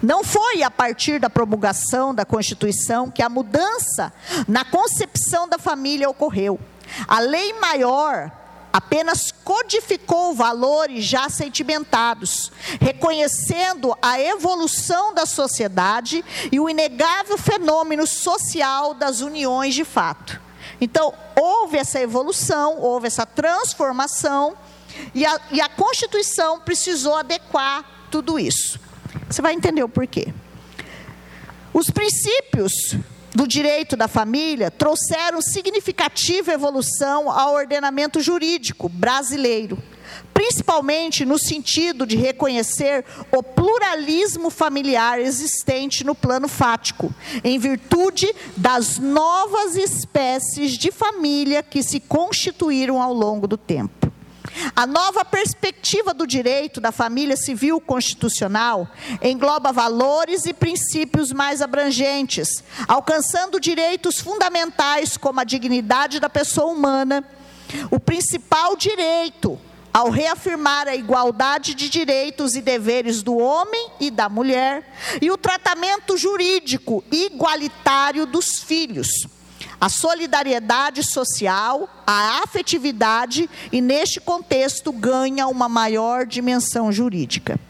não 0.00 0.22
foi 0.22 0.62
a 0.62 0.70
partir 0.70 1.18
da 1.18 1.28
promulgação 1.28 2.14
da 2.14 2.24
Constituição 2.24 3.10
que 3.10 3.20
a 3.20 3.28
mudança 3.28 4.12
na 4.46 4.64
concepção 4.64 5.48
da 5.48 5.58
família 5.58 6.08
ocorreu. 6.08 6.60
A 7.08 7.18
lei 7.18 7.54
maior 7.54 8.30
apenas 8.72 9.32
codificou 9.32 10.32
valores 10.32 11.04
já 11.04 11.28
sedimentados, 11.28 12.52
reconhecendo 12.80 13.98
a 14.00 14.20
evolução 14.20 15.12
da 15.12 15.26
sociedade 15.26 16.24
e 16.52 16.60
o 16.60 16.70
inegável 16.70 17.36
fenômeno 17.36 18.06
social 18.06 18.94
das 18.94 19.20
uniões 19.20 19.74
de 19.74 19.84
fato. 19.84 20.40
Então, 20.80 21.12
houve 21.34 21.78
essa 21.78 22.00
evolução, 22.00 22.78
houve 22.78 23.08
essa 23.08 23.26
transformação 23.26 24.56
e 25.14 25.24
a, 25.24 25.40
e 25.50 25.60
a 25.60 25.68
Constituição 25.68 26.60
precisou 26.60 27.16
adequar 27.16 28.08
tudo 28.10 28.38
isso. 28.38 28.78
Você 29.28 29.42
vai 29.42 29.54
entender 29.54 29.82
o 29.82 29.88
porquê. 29.88 30.32
Os 31.72 31.90
princípios 31.90 32.96
do 33.34 33.48
direito 33.48 33.96
da 33.96 34.06
família 34.06 34.70
trouxeram 34.70 35.42
significativa 35.42 36.52
evolução 36.52 37.28
ao 37.28 37.54
ordenamento 37.54 38.20
jurídico 38.20 38.88
brasileiro, 38.88 39.76
principalmente 40.32 41.24
no 41.24 41.36
sentido 41.36 42.06
de 42.06 42.16
reconhecer 42.16 43.04
o 43.32 43.42
pluralismo 43.42 44.50
familiar 44.50 45.18
existente 45.18 46.04
no 46.04 46.14
plano 46.14 46.46
fático, 46.46 47.12
em 47.42 47.58
virtude 47.58 48.32
das 48.56 48.98
novas 48.98 49.74
espécies 49.74 50.78
de 50.78 50.92
família 50.92 51.60
que 51.60 51.82
se 51.82 51.98
constituíram 51.98 53.02
ao 53.02 53.12
longo 53.12 53.48
do 53.48 53.56
tempo. 53.56 54.13
A 54.74 54.86
nova 54.86 55.24
perspectiva 55.24 56.14
do 56.14 56.26
direito 56.26 56.80
da 56.80 56.92
família 56.92 57.36
civil 57.36 57.80
constitucional 57.80 58.88
engloba 59.20 59.72
valores 59.72 60.46
e 60.46 60.54
princípios 60.54 61.32
mais 61.32 61.60
abrangentes, 61.60 62.62
alcançando 62.86 63.60
direitos 63.60 64.20
fundamentais 64.20 65.16
como 65.16 65.40
a 65.40 65.44
dignidade 65.44 66.20
da 66.20 66.30
pessoa 66.30 66.72
humana. 66.72 67.24
O 67.90 67.98
principal 67.98 68.76
direito, 68.76 69.58
ao 69.92 70.08
reafirmar 70.10 70.88
a 70.88 70.96
igualdade 70.96 71.74
de 71.74 71.88
direitos 71.88 72.54
e 72.54 72.62
deveres 72.62 73.22
do 73.22 73.36
homem 73.36 73.90
e 74.00 74.10
da 74.10 74.28
mulher, 74.28 74.94
e 75.20 75.30
o 75.30 75.36
tratamento 75.36 76.16
jurídico 76.16 77.04
igualitário 77.10 78.24
dos 78.26 78.60
filhos 78.60 79.33
a 79.84 79.88
solidariedade 79.90 81.04
social, 81.04 81.86
a 82.06 82.42
afetividade 82.42 83.50
e, 83.70 83.82
neste 83.82 84.18
contexto, 84.18 84.90
ganha 84.90 85.46
uma 85.46 85.68
maior 85.68 86.24
dimensão 86.24 86.90
jurídica. 86.90 87.60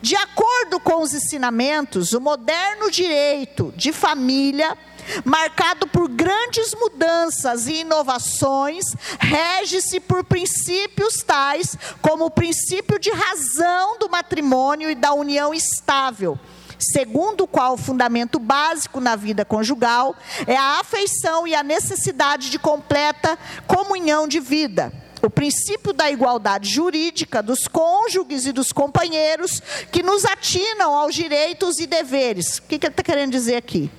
De 0.00 0.14
acordo 0.14 0.78
com 0.78 1.02
os 1.02 1.12
ensinamentos, 1.12 2.12
o 2.12 2.20
moderno 2.20 2.92
direito 2.92 3.74
de 3.76 3.92
família, 3.92 4.78
marcado 5.24 5.88
por 5.88 6.08
grandes 6.08 6.72
mudanças 6.74 7.66
e 7.66 7.80
inovações, 7.80 8.84
rege-se 9.18 9.98
por 9.98 10.22
princípios 10.22 11.24
tais 11.24 11.76
como 12.00 12.26
o 12.26 12.30
princípio 12.30 13.00
de 13.00 13.10
razão 13.10 13.98
do 13.98 14.08
matrimônio 14.08 14.88
e 14.88 14.94
da 14.94 15.12
união 15.12 15.52
estável 15.52 16.38
segundo 16.78 17.44
o 17.44 17.48
qual 17.48 17.74
o 17.74 17.78
fundamento 17.78 18.38
básico 18.38 19.00
na 19.00 19.16
vida 19.16 19.44
conjugal 19.44 20.14
é 20.46 20.56
a 20.56 20.80
afeição 20.80 21.46
e 21.46 21.54
a 21.54 21.62
necessidade 21.62 22.50
de 22.50 22.58
completa 22.58 23.38
comunhão 23.66 24.28
de 24.28 24.40
vida. 24.40 24.92
O 25.20 25.28
princípio 25.28 25.92
da 25.92 26.10
igualdade 26.10 26.70
jurídica 26.70 27.42
dos 27.42 27.66
cônjuges 27.66 28.46
e 28.46 28.52
dos 28.52 28.72
companheiros 28.72 29.60
que 29.90 30.02
nos 30.02 30.24
atinam 30.24 30.94
aos 30.94 31.14
direitos 31.14 31.80
e 31.80 31.86
deveres. 31.86 32.58
O 32.58 32.62
que 32.62 32.76
ele 32.76 32.86
está 32.86 33.02
querendo 33.02 33.32
dizer 33.32 33.56
aqui? 33.56 33.90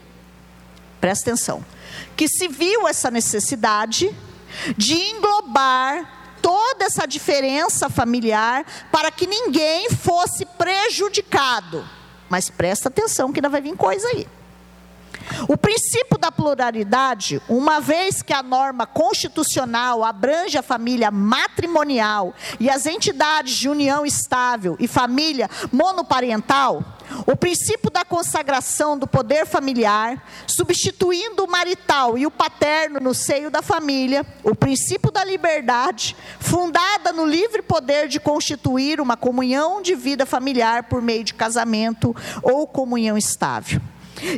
Presta 1.01 1.29
atenção 1.29 1.63
que 2.15 2.27
se 2.27 2.47
viu 2.47 2.87
essa 2.87 3.09
necessidade 3.09 4.13
de 4.77 4.93
englobar 4.93 6.37
toda 6.41 6.85
essa 6.85 7.05
diferença 7.05 7.89
familiar 7.89 8.65
para 8.91 9.11
que 9.11 9.27
ninguém 9.27 9.89
fosse 9.89 10.45
prejudicado. 10.45 11.98
Mas 12.29 12.49
presta 12.49 12.89
atenção 12.89 13.31
que 13.31 13.39
ainda 13.39 13.49
vai 13.49 13.61
vir 13.61 13.75
coisa 13.75 14.07
aí. 14.09 14.27
O 15.47 15.57
princípio 15.57 16.17
da 16.17 16.31
pluralidade, 16.31 17.41
uma 17.47 17.79
vez 17.79 18.21
que 18.21 18.33
a 18.33 18.41
norma 18.41 18.85
constitucional 18.85 20.03
abrange 20.03 20.57
a 20.57 20.63
família 20.63 21.11
matrimonial 21.11 22.33
e 22.59 22.69
as 22.69 22.85
entidades 22.85 23.55
de 23.55 23.69
união 23.69 24.05
estável 24.05 24.75
e 24.79 24.87
família 24.87 25.49
monoparental, 25.71 26.83
o 27.25 27.35
princípio 27.35 27.89
da 27.89 28.05
consagração 28.05 28.97
do 28.97 29.07
poder 29.07 29.45
familiar, 29.45 30.23
substituindo 30.47 31.43
o 31.43 31.49
marital 31.49 32.17
e 32.17 32.25
o 32.25 32.31
paterno 32.31 32.99
no 32.99 33.13
seio 33.13 33.49
da 33.49 33.61
família, 33.61 34.25
o 34.43 34.55
princípio 34.55 35.11
da 35.11 35.23
liberdade, 35.23 36.15
fundada 36.39 37.11
no 37.11 37.25
livre 37.25 37.61
poder 37.61 38.07
de 38.07 38.19
constituir 38.19 39.01
uma 39.01 39.17
comunhão 39.17 39.81
de 39.81 39.95
vida 39.95 40.25
familiar 40.25 40.83
por 40.83 41.01
meio 41.01 41.23
de 41.23 41.33
casamento 41.33 42.15
ou 42.41 42.67
comunhão 42.67 43.17
estável. 43.17 43.81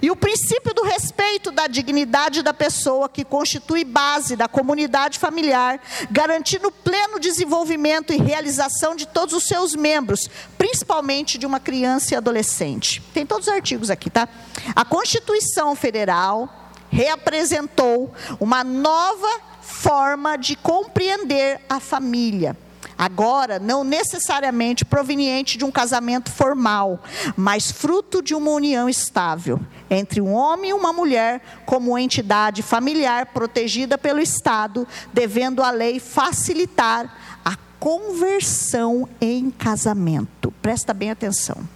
E 0.02 0.12
o 0.12 0.16
princípio 0.16 0.74
do 0.74 0.84
respeito 0.84 1.52
da 1.52 1.68
dignidade 1.68 2.42
da 2.42 2.54
pessoa, 2.54 3.10
que 3.10 3.24
constitui 3.24 3.84
base 3.84 4.36
da 4.36 4.48
comunidade 4.48 5.18
familiar, 5.18 5.82
garantindo 6.10 6.68
o 6.68 6.72
pleno 6.72 7.20
desenvolvimento 7.20 8.14
e 8.14 8.18
realização 8.18 8.96
de 8.96 9.06
todos 9.06 9.34
os 9.34 9.44
seus 9.44 9.76
membros, 9.76 10.30
principalmente 10.58 11.38
de 11.38 11.46
uma 11.46 11.60
criança 11.60 12.14
e 12.14 12.18
adolescente. 12.18 13.02
Tem 13.14 13.26
todos 13.26 13.48
os 13.48 13.54
artigos 13.54 13.90
aqui, 13.90 14.10
tá? 14.10 14.28
A 14.76 14.86
Constituição 14.86 15.76
Federal 15.76 16.50
reapresentou 16.90 18.14
uma 18.40 18.64
nova 18.64 19.30
forma 19.62 20.38
de 20.38 20.56
compreender 20.56 21.62
a 21.70 21.80
família 21.80 22.56
agora 22.98 23.60
não 23.60 23.84
necessariamente 23.84 24.86
proveniente 24.86 25.58
de 25.58 25.66
um 25.66 25.72
casamento 25.72 26.32
formal, 26.32 27.00
mas 27.36 27.72
fruto 27.72 28.22
de 28.22 28.34
uma 28.34 28.52
união 28.52 28.88
estável 28.90 29.60
entre 29.90 30.22
um 30.22 30.34
homem 30.34 30.72
e 30.72 30.74
uma 30.74 30.94
mulher 30.94 31.42
como 31.66 31.98
entidade 31.98 32.62
familiar 32.62 33.28
protegida 33.28 33.98
pelo 33.98 34.20
Estado, 34.20 34.88
devendo 35.14 35.62
a 35.62 35.72
lei 35.72 36.00
facilitar 36.00 37.40
a 37.44 37.56
conversão 37.80 39.08
em 39.20 39.52
casamento. 39.52 40.54
Presta 40.62 40.94
bem 40.94 41.12
atenção 41.12 41.68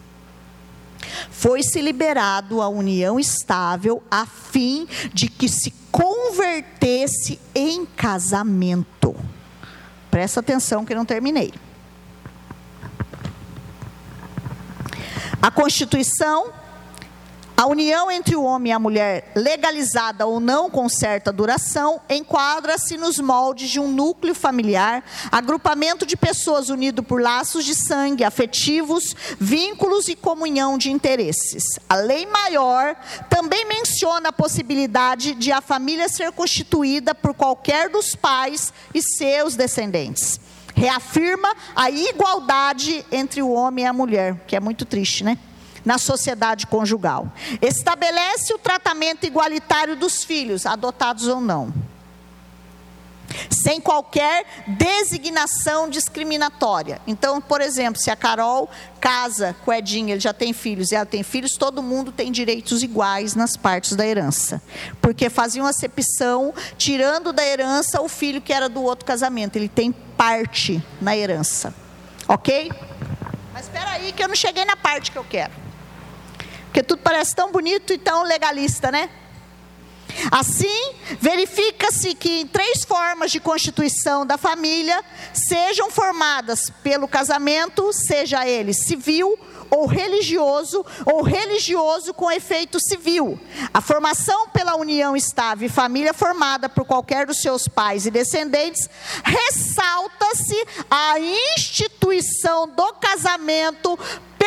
foi-se 1.30 1.82
liberado 1.82 2.62
a 2.62 2.68
união 2.68 3.20
estável 3.20 4.02
a 4.10 4.26
fim 4.26 4.88
de 5.14 5.30
que 5.30 5.48
se 5.48 5.74
convertesse 5.92 7.40
em 7.54 7.86
casamento. 7.86 9.16
Presta 10.16 10.40
atenção 10.40 10.86
que 10.86 10.96
não 10.96 11.04
terminei. 11.04 11.54
A 15.42 15.52
Constituição 15.52 16.54
a 17.58 17.66
união 17.68 18.12
entre 18.12 18.36
o 18.36 18.44
homem 18.44 18.72
e 18.72 18.74
a 18.74 18.80
mulher, 18.80 19.32
legalizada 19.34 20.26
ou 20.26 20.42
não 20.42 20.70
com 20.70 20.90
certa 20.90 21.32
duração, 21.32 22.02
enquadra-se 22.10 22.98
nos 22.98 23.18
moldes 23.18 23.70
de 23.70 23.80
um 23.80 23.88
núcleo 23.88 24.36
familiar, 24.36 25.04
agrupamento 25.32 26.06
de 26.06 26.18
pessoas 26.18 26.70
unido 26.70 27.02
por 27.02 27.22
laços 27.22 27.64
de 27.64 27.74
sangue, 27.74 28.26
afetivos, 28.26 29.16
vínculos 29.40 30.10
e 30.10 30.16
comunhão 30.16 30.78
de 30.78 30.92
interesses. 30.92 31.80
A 31.88 31.96
lei 31.96 32.26
maior 32.26 32.96
também 33.30 33.66
menciona 33.66 34.30
a 34.30 34.34
possibilidade 34.34 35.34
de 35.34 35.52
a 35.54 35.62
família 35.62 36.10
ser 36.10 36.34
constituída 36.34 37.16
por 37.16 37.34
qualquer 37.34 37.88
dos 37.90 38.16
pais 38.16 38.74
e 38.94 39.02
seus 39.02 39.56
descendentes. 39.56 40.42
Reafirma 40.76 41.56
a 41.74 41.90
igualdade 41.90 43.06
entre 43.10 43.42
o 43.42 43.50
homem 43.50 43.86
e 43.86 43.88
a 43.88 43.94
mulher, 43.94 44.36
que 44.46 44.58
é 44.58 44.60
muito 44.60 44.84
triste, 44.84 45.24
né? 45.24 45.38
Na 45.86 45.98
sociedade 45.98 46.66
conjugal. 46.66 47.32
Estabelece 47.62 48.54
o 48.54 48.58
tratamento 48.58 49.26
igualitário 49.26 49.96
dos 49.96 50.24
filhos, 50.24 50.66
adotados 50.66 51.28
ou 51.28 51.40
não. 51.40 51.72
Sem 53.50 53.82
qualquer 53.82 54.46
designação 54.68 55.90
discriminatória. 55.90 57.02
Então, 57.06 57.42
por 57.42 57.60
exemplo, 57.60 58.00
se 58.00 58.10
a 58.10 58.16
Carol 58.16 58.70
casa 59.00 59.56
com 59.66 59.72
o 59.72 59.74
Edinho, 59.74 60.12
ele 60.12 60.20
já 60.20 60.34
tem 60.34 60.54
filhos 60.54 60.92
e 60.92 60.96
ela 60.96 61.06
tem 61.06 61.22
filhos, 61.22 61.54
todo 61.54 61.84
mundo 61.84 62.12
tem 62.12 62.32
direitos 62.32 62.82
iguais 62.82 63.36
nas 63.36 63.58
partes 63.58 63.96
da 63.96 64.06
herança. 64.06 64.62
Porque 65.02 65.30
faziam 65.30 65.66
acepção, 65.66 66.54
tirando 66.78 67.34
da 67.34 67.46
herança 67.46 68.02
o 68.02 68.08
filho 68.08 68.42
que 68.42 68.54
era 68.54 68.70
do 68.70 68.82
outro 68.82 69.06
casamento. 69.06 69.56
Ele 69.58 69.70
tem 69.70 69.92
parte 69.92 70.84
na 71.02 71.18
herança. 71.18 71.74
Ok? 72.28 72.72
Mas 73.54 73.66
espera 73.66 73.92
aí 73.92 74.12
que 74.12 74.24
eu 74.24 74.28
não 74.28 74.36
cheguei 74.36 74.66
na 74.66 74.76
parte 74.76 75.12
que 75.12 75.18
eu 75.18 75.26
quero. 75.26 75.65
Porque 76.76 76.84
tudo 76.84 77.00
parece 77.02 77.34
tão 77.34 77.54
bonito 77.54 77.94
e 77.94 77.98
tão 77.98 78.24
legalista, 78.24 78.92
né? 78.92 79.10
Assim, 80.30 80.94
verifica-se 81.22 82.14
que 82.14 82.42
em 82.42 82.48
três 82.48 82.84
formas 82.84 83.32
de 83.32 83.40
constituição 83.40 84.26
da 84.26 84.38
família 84.38 85.02
sejam 85.34 85.90
formadas 85.90 86.70
pelo 86.84 87.08
casamento, 87.08 87.94
seja 87.94 88.46
ele 88.46 88.74
civil 88.74 89.40
ou 89.70 89.86
religioso, 89.86 90.86
ou 91.06 91.22
religioso 91.24 92.14
com 92.14 92.30
efeito 92.30 92.78
civil. 92.78 93.40
A 93.74 93.80
formação 93.80 94.50
pela 94.50 94.76
união 94.76 95.16
estável 95.16 95.68
e 95.68 95.72
família 95.72 96.14
formada 96.14 96.68
por 96.68 96.84
qualquer 96.84 97.26
dos 97.26 97.42
seus 97.42 97.70
pais 97.70 98.06
e 98.06 98.12
descendentes, 98.12 98.90
ressalta-se 99.24 100.68
a 100.92 101.18
instituição 101.20 102.68
do 102.68 102.94
casamento 102.96 103.98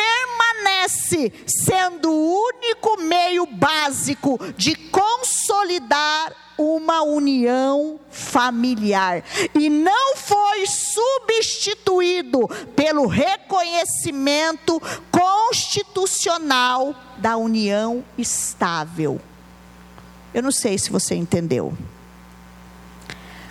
permanece 0.09 1.31
sendo 1.45 2.09
o 2.09 2.47
único 2.47 3.01
meio 3.01 3.45
básico 3.45 4.39
de 4.57 4.75
consolidar 4.75 6.33
uma 6.57 7.03
união 7.03 7.99
familiar 8.11 9.23
e 9.55 9.69
não 9.69 10.17
foi 10.17 10.65
substituído 10.67 12.47
pelo 12.75 13.07
reconhecimento 13.07 14.81
constitucional 15.09 16.93
da 17.17 17.37
união 17.37 18.03
estável. 18.17 19.21
Eu 20.33 20.43
não 20.43 20.51
sei 20.51 20.77
se 20.77 20.91
você 20.91 21.15
entendeu. 21.15 21.73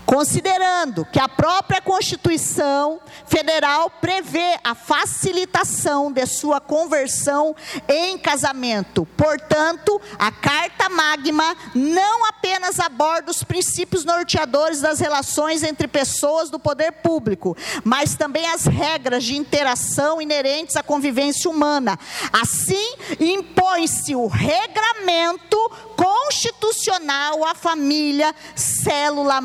Considerando 0.08 1.04
que 1.04 1.20
a 1.20 1.28
própria 1.28 1.82
Constituição 1.82 2.98
Federal 3.26 3.90
prevê 3.90 4.58
a 4.64 4.74
facilitação 4.74 6.10
de 6.10 6.24
sua 6.24 6.62
conversão 6.62 7.54
em 7.86 8.16
casamento. 8.16 9.06
Portanto, 9.18 10.00
a 10.18 10.32
Carta 10.32 10.88
Magna 10.88 11.54
não 11.74 12.24
apenas 12.24 12.80
aborda 12.80 13.30
os 13.30 13.44
princípios 13.44 14.02
norteadores 14.02 14.80
das 14.80 14.98
relações 14.98 15.62
entre 15.62 15.86
pessoas 15.86 16.48
do 16.48 16.58
poder 16.58 16.90
público, 17.02 17.54
mas 17.84 18.14
também 18.14 18.46
as 18.46 18.64
regras 18.64 19.24
de 19.24 19.36
interação 19.36 20.22
inerentes 20.22 20.74
à 20.76 20.82
convivência 20.82 21.50
humana. 21.50 21.98
Assim, 22.32 22.94
impõe-se 23.20 24.16
o 24.16 24.26
regramento 24.26 25.58
constitucional 25.94 27.44
à 27.44 27.54
família, 27.54 28.34
célula 28.54 29.40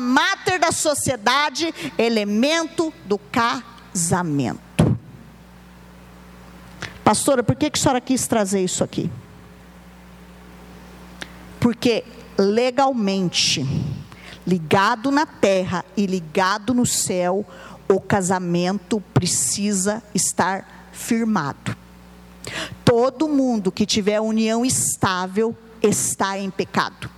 mater 0.54 0.58
da 0.58 0.72
sociedade, 0.72 1.74
elemento 1.98 2.92
do 3.04 3.18
casamento. 3.18 4.62
Pastora, 7.02 7.42
por 7.42 7.54
que, 7.54 7.70
que 7.70 7.78
a 7.78 7.82
senhora 7.82 8.00
quis 8.00 8.26
trazer 8.26 8.62
isso 8.62 8.82
aqui? 8.82 9.10
Porque 11.60 12.04
legalmente, 12.38 13.64
ligado 14.46 15.10
na 15.10 15.26
terra 15.26 15.84
e 15.96 16.06
ligado 16.06 16.72
no 16.72 16.86
céu, 16.86 17.44
o 17.88 18.00
casamento 18.00 19.02
precisa 19.12 20.02
estar 20.14 20.88
firmado. 20.92 21.76
Todo 22.84 23.28
mundo 23.28 23.72
que 23.72 23.86
tiver 23.86 24.20
união 24.20 24.64
estável 24.64 25.56
está 25.82 26.38
em 26.38 26.50
pecado. 26.50 27.10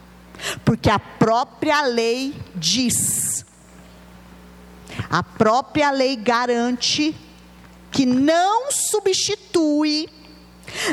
Porque 0.64 0.90
a 0.90 0.98
própria 0.98 1.82
lei 1.82 2.34
diz, 2.54 3.25
a 5.10 5.22
própria 5.22 5.90
lei 5.90 6.16
garante 6.16 7.14
que 7.90 8.04
não 8.04 8.70
substitui, 8.70 10.08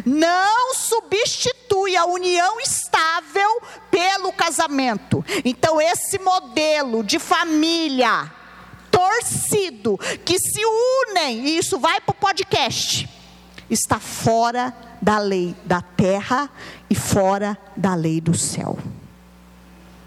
não 0.05 0.73
substitui 0.75 1.95
a 1.95 2.05
união 2.05 2.59
estável 2.61 3.61
pelo 3.91 4.31
casamento. 4.31 5.23
Então, 5.43 5.81
esse 5.81 6.19
modelo 6.19 7.03
de 7.03 7.19
família 7.19 8.31
torcido, 8.89 9.97
que 10.23 10.37
se 10.39 10.61
unem, 11.09 11.47
e 11.47 11.57
isso 11.57 11.79
vai 11.79 11.99
para 11.99 12.11
o 12.11 12.15
podcast, 12.15 13.09
está 13.69 13.99
fora 13.99 14.73
da 15.01 15.17
lei 15.17 15.55
da 15.65 15.81
terra 15.81 16.49
e 16.89 16.95
fora 16.95 17.57
da 17.75 17.95
lei 17.95 18.21
do 18.21 18.37
céu. 18.37 18.77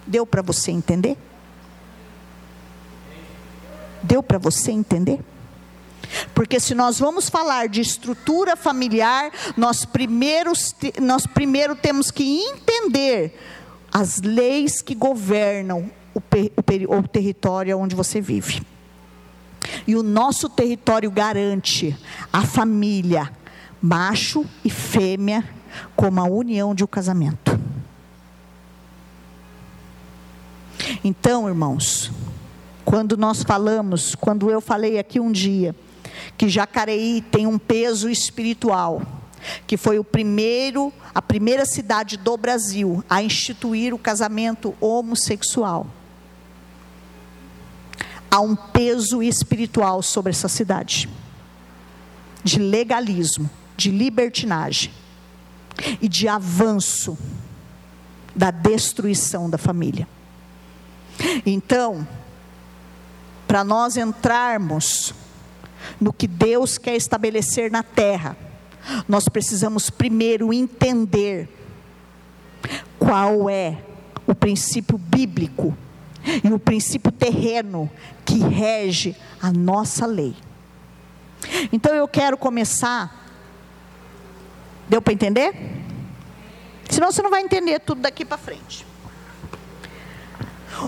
Deu 0.07 0.25
para 0.25 0.41
você 0.41 0.71
entender? 0.71 1.19
Deu 4.07 4.23
para 4.23 4.39
você 4.39 4.71
entender? 4.71 5.21
Porque 6.35 6.61
se 6.61 6.75
nós 6.75 6.99
vamos 6.99 7.29
falar 7.29 7.69
de 7.69 7.81
estrutura 7.81 8.57
familiar, 8.57 9.31
nós, 9.57 9.85
primeiros, 9.85 10.75
nós 11.01 11.27
primeiro 11.27 11.75
temos 11.75 12.11
que 12.11 12.41
entender 12.41 13.37
as 13.93 14.21
leis 14.21 14.81
que 14.81 14.95
governam 14.95 15.91
o, 16.15 16.21
o, 16.21 16.99
o 16.99 17.09
território 17.09 17.77
onde 17.79 17.97
você 17.97 18.21
vive. 18.21 18.63
E 19.87 19.97
o 19.97 20.03
nosso 20.03 20.49
território 20.49 21.11
garante 21.11 21.97
a 22.33 22.43
família, 22.43 23.31
macho 23.83 24.45
e 24.65 24.71
fêmea, 24.71 25.45
como 25.97 26.21
a 26.21 26.25
união 26.25 26.75
de 26.75 26.85
um 26.85 26.87
casamento. 26.87 27.59
Então, 31.03 31.49
irmãos, 31.49 32.13
quando 32.87 33.17
nós 33.17 33.43
falamos, 33.43 34.15
quando 34.15 34.49
eu 34.49 34.61
falei 34.61 34.97
aqui 34.97 35.19
um 35.19 35.33
dia, 35.33 35.75
que 36.39 36.49
Jacareí 36.49 37.21
tem 37.21 37.45
um 37.45 37.59
peso 37.59 38.09
espiritual, 38.09 39.03
que 39.67 39.77
foi 39.77 39.99
o 39.99 40.05
primeiro, 40.05 40.93
a 41.13 41.21
primeira 41.21 41.67
cidade 41.67 42.17
do 42.17 42.37
Brasil 42.37 43.03
a 43.11 43.21
instituir 43.21 43.93
o 43.93 43.99
casamento 43.99 44.73
homossexual. 44.81 45.89
Há 48.31 48.41
um 48.41 48.55
peso 48.55 49.21
espiritual 49.21 50.01
sobre 50.01 50.31
essa 50.31 50.49
cidade, 50.49 51.09
de 52.45 52.61
legalismo, 52.61 53.51
de 53.77 53.91
libertinagem 53.91 54.93
e 56.01 56.09
de 56.09 56.29
avanço 56.29 57.19
da 58.33 58.53
destruição 58.53 59.51
da 59.51 59.59
família. 59.59 60.07
Então, 61.45 62.07
para 63.47 63.63
nós 63.63 63.97
entrarmos 63.97 65.15
no 66.01 66.13
que 66.13 66.27
Deus 66.27 66.79
quer 66.79 66.97
estabelecer 66.97 67.71
na 67.71 67.83
terra, 67.83 68.37
nós 69.09 69.29
precisamos 69.29 69.91
primeiro 69.91 70.53
entender 70.53 71.49
qual 72.99 73.49
é 73.49 73.79
o 74.27 74.35
princípio 74.35 74.99
bíblico 74.99 75.77
e 76.43 76.53
o 76.53 76.59
princípio 76.59 77.13
terreno 77.13 77.91
que 78.25 78.39
rege 78.39 79.15
a 79.41 79.53
nossa 79.53 80.07
lei. 80.07 80.35
Então 81.73 81.95
eu 81.95 82.09
quero 82.09 82.37
começar. 82.37 83.25
Deu 84.89 85.03
para 85.03 85.13
entender? 85.13 85.53
Senão 86.89 87.11
você 87.11 87.23
não 87.23 87.31
vai 87.31 87.43
entender 87.43 87.81
tudo 87.81 88.01
daqui 88.01 88.25
para 88.25 88.39
frente. 88.39 88.86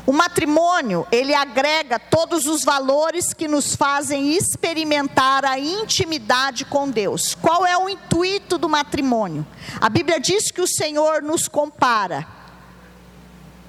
O 0.07 0.13
matrimônio, 0.13 1.07
ele 1.11 1.35
agrega 1.35 1.99
todos 1.99 2.47
os 2.47 2.65
valores 2.65 3.33
que 3.33 3.49
nos 3.49 3.75
fazem 3.75 4.37
experimentar 4.37 5.45
a 5.45 5.59
intimidade 5.59 6.65
com 6.65 6.91
Deus. 6.91 7.35
Qual 7.35 7.65
é 7.65 7.77
o 7.77 7.89
intuito 7.89 8.59
do 8.59 8.69
matrimônio? 8.69 9.47
A 9.81 9.89
Bíblia 9.89 10.21
diz 10.21 10.51
que 10.51 10.61
o 10.61 10.67
Senhor 10.67 11.23
nos 11.23 11.49
compara 11.49 12.27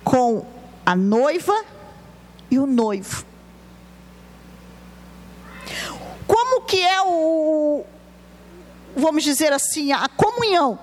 com 0.04 0.46
a 0.86 0.96
noiva 0.96 1.64
e 2.52 2.60
o 2.60 2.66
noivo. 2.66 3.26
Como 6.28 6.62
que 6.62 6.82
é 6.82 7.02
o 7.02 7.86
vamos 8.96 9.24
dizer 9.24 9.54
assim, 9.54 9.92
a 9.92 10.08
comunhão 10.08 10.78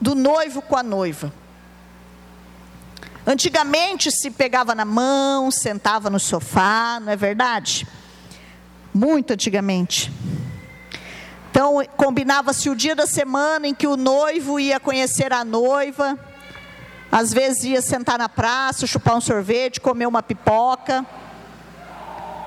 do 0.00 0.14
noivo 0.14 0.62
com 0.62 0.76
a 0.76 0.82
noiva? 0.82 1.32
Antigamente 3.26 4.10
se 4.10 4.30
pegava 4.30 4.74
na 4.74 4.84
mão, 4.84 5.50
sentava 5.50 6.10
no 6.10 6.18
sofá, 6.18 6.98
não 7.00 7.12
é 7.12 7.16
verdade? 7.16 7.86
Muito 8.92 9.32
antigamente. 9.32 10.10
Então, 11.50 11.84
combinava-se 11.96 12.68
o 12.68 12.74
dia 12.74 12.96
da 12.96 13.06
semana 13.06 13.68
em 13.68 13.74
que 13.74 13.86
o 13.86 13.96
noivo 13.96 14.58
ia 14.58 14.80
conhecer 14.80 15.32
a 15.32 15.44
noiva. 15.44 16.18
Às 17.12 17.32
vezes 17.32 17.64
ia 17.64 17.82
sentar 17.82 18.18
na 18.18 18.28
praça, 18.28 18.86
chupar 18.86 19.16
um 19.16 19.20
sorvete, 19.20 19.80
comer 19.80 20.06
uma 20.06 20.22
pipoca. 20.22 21.06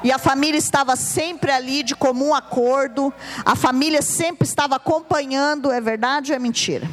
E 0.03 0.11
a 0.11 0.17
família 0.17 0.57
estava 0.57 0.95
sempre 0.95 1.51
ali 1.51 1.83
de 1.83 1.95
comum 1.95 2.33
acordo. 2.35 3.13
A 3.45 3.55
família 3.55 4.01
sempre 4.01 4.47
estava 4.47 4.75
acompanhando. 4.75 5.71
É 5.71 5.79
verdade 5.79 6.31
ou 6.31 6.35
é 6.35 6.39
mentira? 6.39 6.89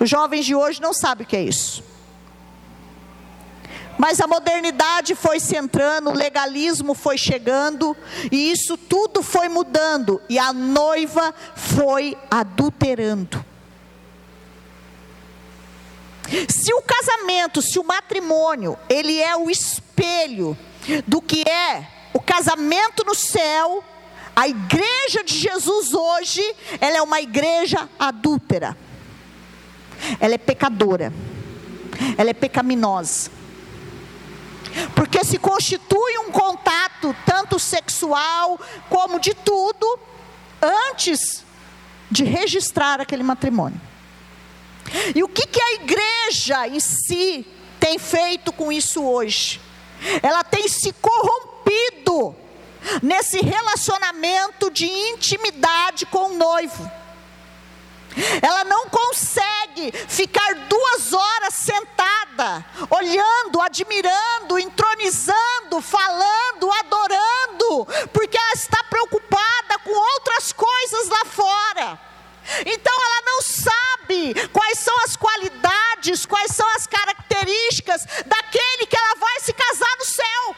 Os 0.00 0.08
jovens 0.08 0.46
de 0.46 0.54
hoje 0.54 0.80
não 0.80 0.94
sabem 0.94 1.26
o 1.26 1.28
que 1.28 1.36
é 1.36 1.42
isso. 1.42 1.84
Mas 3.98 4.20
a 4.20 4.26
modernidade 4.26 5.14
foi 5.14 5.40
se 5.40 5.56
entrando, 5.56 6.10
o 6.10 6.14
legalismo 6.14 6.94
foi 6.94 7.16
chegando, 7.16 7.96
e 8.30 8.50
isso 8.50 8.76
tudo 8.76 9.22
foi 9.22 9.48
mudando, 9.48 10.20
e 10.28 10.38
a 10.38 10.52
noiva 10.52 11.34
foi 11.54 12.16
adulterando. 12.30 13.44
Se 16.48 16.74
o 16.74 16.82
casamento, 16.82 17.62
se 17.62 17.78
o 17.78 17.84
matrimônio, 17.84 18.76
ele 18.88 19.20
é 19.20 19.36
o 19.36 19.48
espelho 19.48 20.56
do 21.06 21.22
que 21.22 21.48
é 21.48 21.88
o 22.12 22.20
casamento 22.20 23.04
no 23.04 23.14
céu, 23.14 23.82
a 24.34 24.48
igreja 24.48 25.24
de 25.24 25.34
Jesus 25.34 25.94
hoje, 25.94 26.42
ela 26.80 26.98
é 26.98 27.02
uma 27.02 27.20
igreja 27.20 27.88
adúltera. 27.98 28.76
Ela 30.20 30.34
é 30.34 30.38
pecadora. 30.38 31.12
Ela 32.18 32.30
é 32.30 32.34
pecaminosa 32.34 33.35
porque 34.94 35.24
se 35.24 35.38
constitui 35.38 36.18
um 36.18 36.30
contato 36.30 37.14
tanto 37.24 37.58
sexual 37.58 38.60
como 38.88 39.18
de 39.18 39.34
tudo 39.34 39.98
antes 40.60 41.44
de 42.10 42.24
registrar 42.24 43.00
aquele 43.00 43.22
matrimônio. 43.22 43.80
E 45.14 45.22
o 45.22 45.28
que, 45.28 45.46
que 45.46 45.60
a 45.60 45.72
igreja 45.74 46.68
em 46.68 46.80
si 46.80 47.46
tem 47.80 47.98
feito 47.98 48.52
com 48.52 48.70
isso 48.70 49.02
hoje? 49.02 49.60
Ela 50.22 50.44
tem 50.44 50.68
se 50.68 50.92
corrompido 50.92 52.34
nesse 53.02 53.40
relacionamento 53.40 54.70
de 54.70 54.86
intimidade 54.86 56.06
com 56.06 56.30
o 56.30 56.36
noivo. 56.36 56.90
Ela 58.40 58.64
não 58.64 58.88
consegue 58.88 59.92
ficar 60.08 60.54
duas 60.68 61.12
horas 61.12 61.54
sentada, 61.54 62.64
olhando, 62.90 63.60
admirando, 63.60 64.58
entronizando, 64.58 65.82
falando, 65.82 66.70
adorando, 66.72 67.86
porque 68.12 68.38
ela 68.38 68.52
está 68.52 68.82
preocupada 68.84 69.78
com 69.84 69.90
outras 69.90 70.52
coisas 70.52 71.08
lá 71.08 71.24
fora. 71.26 72.00
Então 72.64 72.94
ela 72.94 73.22
não 73.26 73.42
sabe 73.42 74.48
quais 74.48 74.78
são 74.78 74.96
as 75.04 75.16
qualidades, 75.16 76.24
quais 76.24 76.52
são 76.52 76.68
as 76.74 76.86
características 76.86 78.06
daquele 78.24 78.86
que 78.86 78.96
ela 78.96 79.14
vai 79.16 79.40
se 79.40 79.52
casar 79.52 79.96
no 79.98 80.04
céu. 80.04 80.56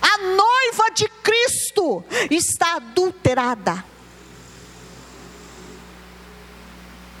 A 0.00 0.18
noiva 0.18 0.90
de 0.94 1.08
Cristo 1.22 2.04
está 2.30 2.76
adulterada. 2.76 3.93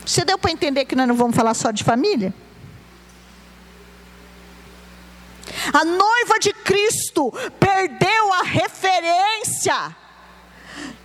Você 0.04 0.24
deu 0.24 0.38
para 0.38 0.50
entender 0.50 0.84
que 0.84 0.94
nós 0.94 1.08
não 1.08 1.14
vamos 1.14 1.34
falar 1.34 1.54
só 1.54 1.70
de 1.70 1.82
família? 1.82 2.34
A 5.72 5.84
noiva 5.84 6.38
de 6.38 6.52
Cristo 6.52 7.32
perdeu 7.58 8.32
a 8.34 8.42
referência 8.42 9.96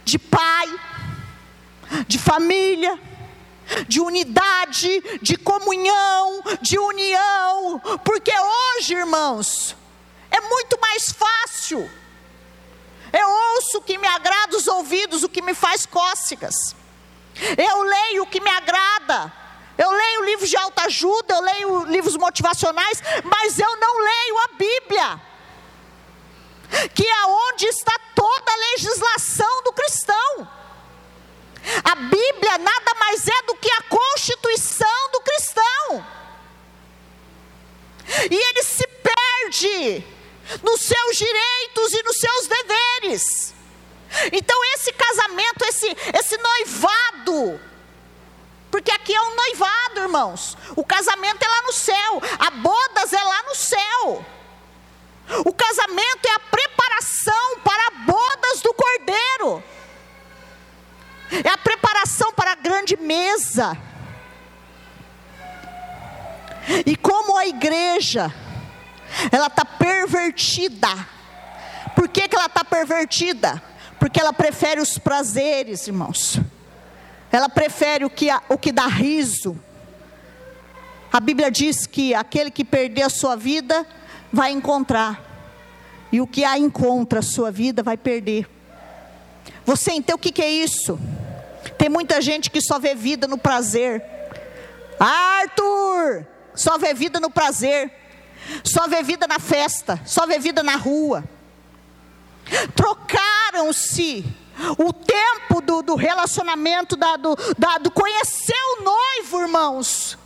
de 0.03 0.19
pai, 0.19 0.67
de 2.07 2.17
família, 2.17 2.99
de 3.88 4.01
unidade, 4.01 5.19
de 5.21 5.38
comunhão, 5.38 6.41
de 6.62 6.77
união, 6.77 7.79
porque 8.03 8.31
hoje, 8.31 8.95
irmãos, 8.95 9.75
é 10.31 10.41
muito 10.41 10.79
mais 10.81 11.12
fácil. 11.12 11.89
Eu 13.13 13.29
ouço 13.55 13.77
o 13.77 13.81
que 13.81 13.97
me 13.97 14.07
agrada 14.07 14.57
os 14.57 14.67
ouvidos, 14.67 15.23
o 15.23 15.29
que 15.29 15.41
me 15.41 15.53
faz 15.53 15.85
cócegas. 15.85 16.75
Eu 17.58 17.82
leio 17.84 18.23
o 18.23 18.28
que 18.28 18.41
me 18.41 18.49
agrada. 18.49 19.32
Eu 19.78 19.91
leio 19.91 20.25
livros 20.25 20.49
de 20.49 20.58
autoajuda, 20.58 21.36
eu 21.36 21.41
leio 21.41 21.86
livros 21.86 22.17
motivacionais, 22.17 23.02
mas 23.23 23.58
eu 23.58 23.78
não 23.78 23.97
leio 23.97 24.39
a 24.39 24.47
Bíblia. 24.58 25.21
Que 26.93 27.08
é 27.08 27.25
onde 27.25 27.65
está 27.67 27.97
toda 28.13 28.52
a 28.52 28.58
legislação 28.71 29.63
do 29.63 29.71
cristão. 29.71 30.49
A 31.84 31.95
Bíblia 31.95 32.58
nada 32.58 32.93
mais 32.99 33.28
é 33.28 33.41
do 33.43 33.56
que 33.56 33.71
a 33.71 33.82
constituição 33.84 35.12
do 35.13 35.21
cristão. 35.21 36.06
E 38.30 38.36
ele 38.36 38.63
se 38.63 38.88
perde 38.88 40.06
nos 40.63 40.82
seus 40.82 41.17
direitos 41.17 41.93
e 41.93 42.04
nos 42.04 42.17
seus 42.17 42.47
deveres. 42.47 43.48
Então 44.32 44.58
esse 44.75 44.91
casamento, 44.93 45.65
esse, 45.65 45.95
esse 46.13 46.38
noivado, 46.38 47.60
Porque 48.71 48.91
aqui 48.91 49.15
é 49.15 49.21
um 49.21 49.36
noivado, 49.36 49.99
irmãos. 50.01 50.58
O 50.75 50.84
casamento 50.84 51.43
é 51.43 51.47
lá 51.47 51.62
no 51.63 51.73
céu, 51.73 52.21
a 52.39 52.51
bodas 52.51 53.13
é 53.13 53.23
lá 53.23 53.43
no 53.43 53.55
céu. 53.55 54.25
O 55.45 55.53
casamento 55.53 56.25
é 56.27 56.36
a 56.36 56.39
preparação 56.39 57.60
para 57.63 57.91
bodas 58.05 58.62
do 58.62 58.73
cordeiro. 58.73 59.63
É 61.43 61.49
a 61.49 61.58
preparação 61.58 62.32
para 62.34 62.51
a 62.51 62.55
grande 62.55 62.97
mesa. 62.97 63.77
E 66.86 66.95
como 66.95 67.38
a 67.38 67.47
igreja, 67.47 68.34
ela 69.32 69.47
está 69.47 69.65
pervertida. 69.65 70.89
Por 71.95 72.08
que, 72.08 72.27
que 72.27 72.36
ela 72.36 72.45
está 72.45 72.63
pervertida? 72.63 73.62
Porque 73.99 74.19
ela 74.19 74.33
prefere 74.33 74.79
os 74.79 74.97
prazeres, 74.97 75.88
irmãos. 75.88 76.39
Ela 77.31 77.49
prefere 77.49 78.05
o 78.05 78.09
que, 78.09 78.27
o 78.47 78.57
que 78.57 78.71
dá 78.71 78.88
riso. 78.88 79.59
A 81.12 81.19
Bíblia 81.19 81.51
diz 81.51 81.85
que 81.85 82.13
aquele 82.13 82.49
que 82.49 82.63
perder 82.63 83.03
a 83.03 83.09
sua 83.09 83.35
vida 83.35 83.85
vai 84.31 84.51
encontrar. 84.51 85.25
E 86.12 86.21
o 86.21 86.27
que 86.27 86.43
a 86.43 86.57
encontra 86.57 87.19
a 87.19 87.23
sua 87.23 87.51
vida 87.51 87.83
vai 87.83 87.97
perder. 87.97 88.49
Você 89.65 89.91
então 89.91 90.15
o 90.15 90.19
que, 90.19 90.31
que 90.31 90.41
é 90.41 90.49
isso? 90.49 90.99
Tem 91.77 91.89
muita 91.89 92.21
gente 92.21 92.49
que 92.49 92.62
só 92.62 92.79
vê 92.79 92.95
vida 92.95 93.27
no 93.27 93.38
prazer. 93.38 94.03
Arthur, 94.99 96.25
só 96.55 96.77
vê 96.77 96.93
vida 96.93 97.19
no 97.19 97.29
prazer, 97.29 97.91
só 98.63 98.88
vê 98.88 99.01
vida 99.01 99.27
na 99.27 99.39
festa, 99.39 99.99
só 100.05 100.25
vê 100.25 100.39
vida 100.39 100.62
na 100.62 100.75
rua. 100.75 101.23
Trocaram-se 102.75 104.25
o 104.77 104.91
tempo 104.91 105.62
do, 105.62 105.81
do 105.81 105.95
relacionamento, 105.95 106.95
da, 106.95 107.15
do, 107.15 107.35
da, 107.57 107.77
do 107.77 107.91
conhecer 107.91 108.59
o 108.77 108.83
noivo, 108.83 109.41
irmãos. 109.41 110.17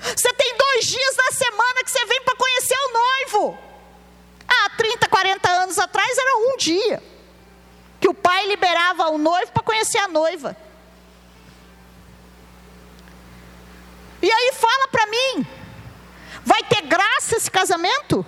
Você 0.00 0.32
tem 0.32 0.56
dois 0.56 0.86
dias 0.86 1.16
na 1.16 1.32
semana 1.32 1.84
que 1.84 1.90
você 1.90 2.04
vem 2.06 2.22
para 2.22 2.36
conhecer 2.36 2.76
o 2.76 2.92
noivo. 2.92 3.58
Há 4.46 4.70
30, 4.70 5.08
40 5.08 5.50
anos 5.50 5.78
atrás 5.78 6.16
era 6.16 6.36
um 6.38 6.56
dia 6.56 7.02
que 8.00 8.08
o 8.08 8.14
pai 8.14 8.46
liberava 8.46 9.08
o 9.08 9.18
noivo 9.18 9.52
para 9.52 9.62
conhecer 9.62 9.98
a 9.98 10.08
noiva. 10.08 10.56
E 14.22 14.30
aí 14.30 14.52
fala 14.54 14.88
para 14.88 15.06
mim, 15.06 15.46
vai 16.44 16.62
ter 16.64 16.82
graça 16.82 17.36
esse 17.36 17.50
casamento? 17.50 18.24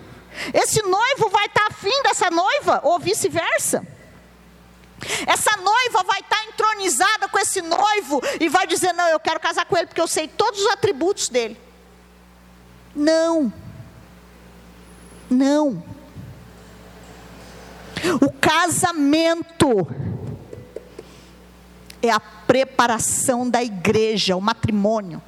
Esse 0.54 0.82
noivo 0.82 1.28
vai 1.30 1.46
estar 1.46 1.60
tá 1.60 1.66
afim 1.70 2.02
dessa 2.02 2.30
noiva 2.30 2.80
ou 2.84 2.98
vice-versa? 2.98 3.86
Essa 5.26 5.56
noiva 5.56 6.02
vai 6.02 6.20
estar 6.20 6.36
tá 6.36 6.44
entronizada 6.44 7.28
com 7.28 7.38
esse 7.38 7.62
noivo 7.62 8.20
e 8.40 8.48
vai 8.48 8.66
dizer: 8.66 8.92
Não, 8.92 9.08
eu 9.08 9.20
quero 9.20 9.38
casar 9.40 9.64
com 9.66 9.76
ele 9.76 9.86
porque 9.86 10.00
eu 10.00 10.08
sei 10.08 10.26
todos 10.26 10.60
os 10.60 10.66
atributos 10.68 11.28
dele. 11.28 11.58
Não. 12.94 13.52
Não. 15.30 15.82
O 18.20 18.32
casamento 18.32 19.86
é 22.02 22.10
a 22.10 22.20
preparação 22.20 23.48
da 23.48 23.62
igreja, 23.62 24.36
o 24.36 24.40
matrimônio. 24.40 25.22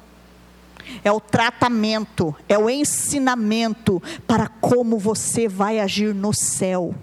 É 1.03 1.11
o 1.11 1.19
tratamento, 1.19 2.35
é 2.47 2.57
o 2.57 2.69
ensinamento 2.69 4.01
para 4.27 4.47
como 4.47 4.97
você 4.97 5.47
vai 5.47 5.79
agir 5.79 6.13
no 6.13 6.33
céu. 6.33 6.93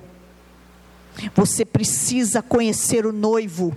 Você 1.35 1.65
precisa 1.65 2.41
conhecer 2.43 3.05
o 3.05 3.13
noivo, 3.13 3.77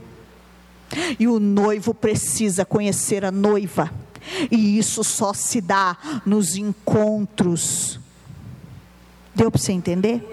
e 1.20 1.28
o 1.28 1.40
noivo 1.40 1.94
precisa 1.94 2.66
conhecer 2.66 3.26
a 3.26 3.32
noiva, 3.32 3.92
e 4.52 4.78
isso 4.78 5.04
só 5.04 5.34
se 5.34 5.60
dá 5.60 5.98
nos 6.26 6.56
encontros. 6.56 8.00
Deu 9.34 9.50
para 9.50 9.60
você 9.60 9.72
entender? 9.72 10.24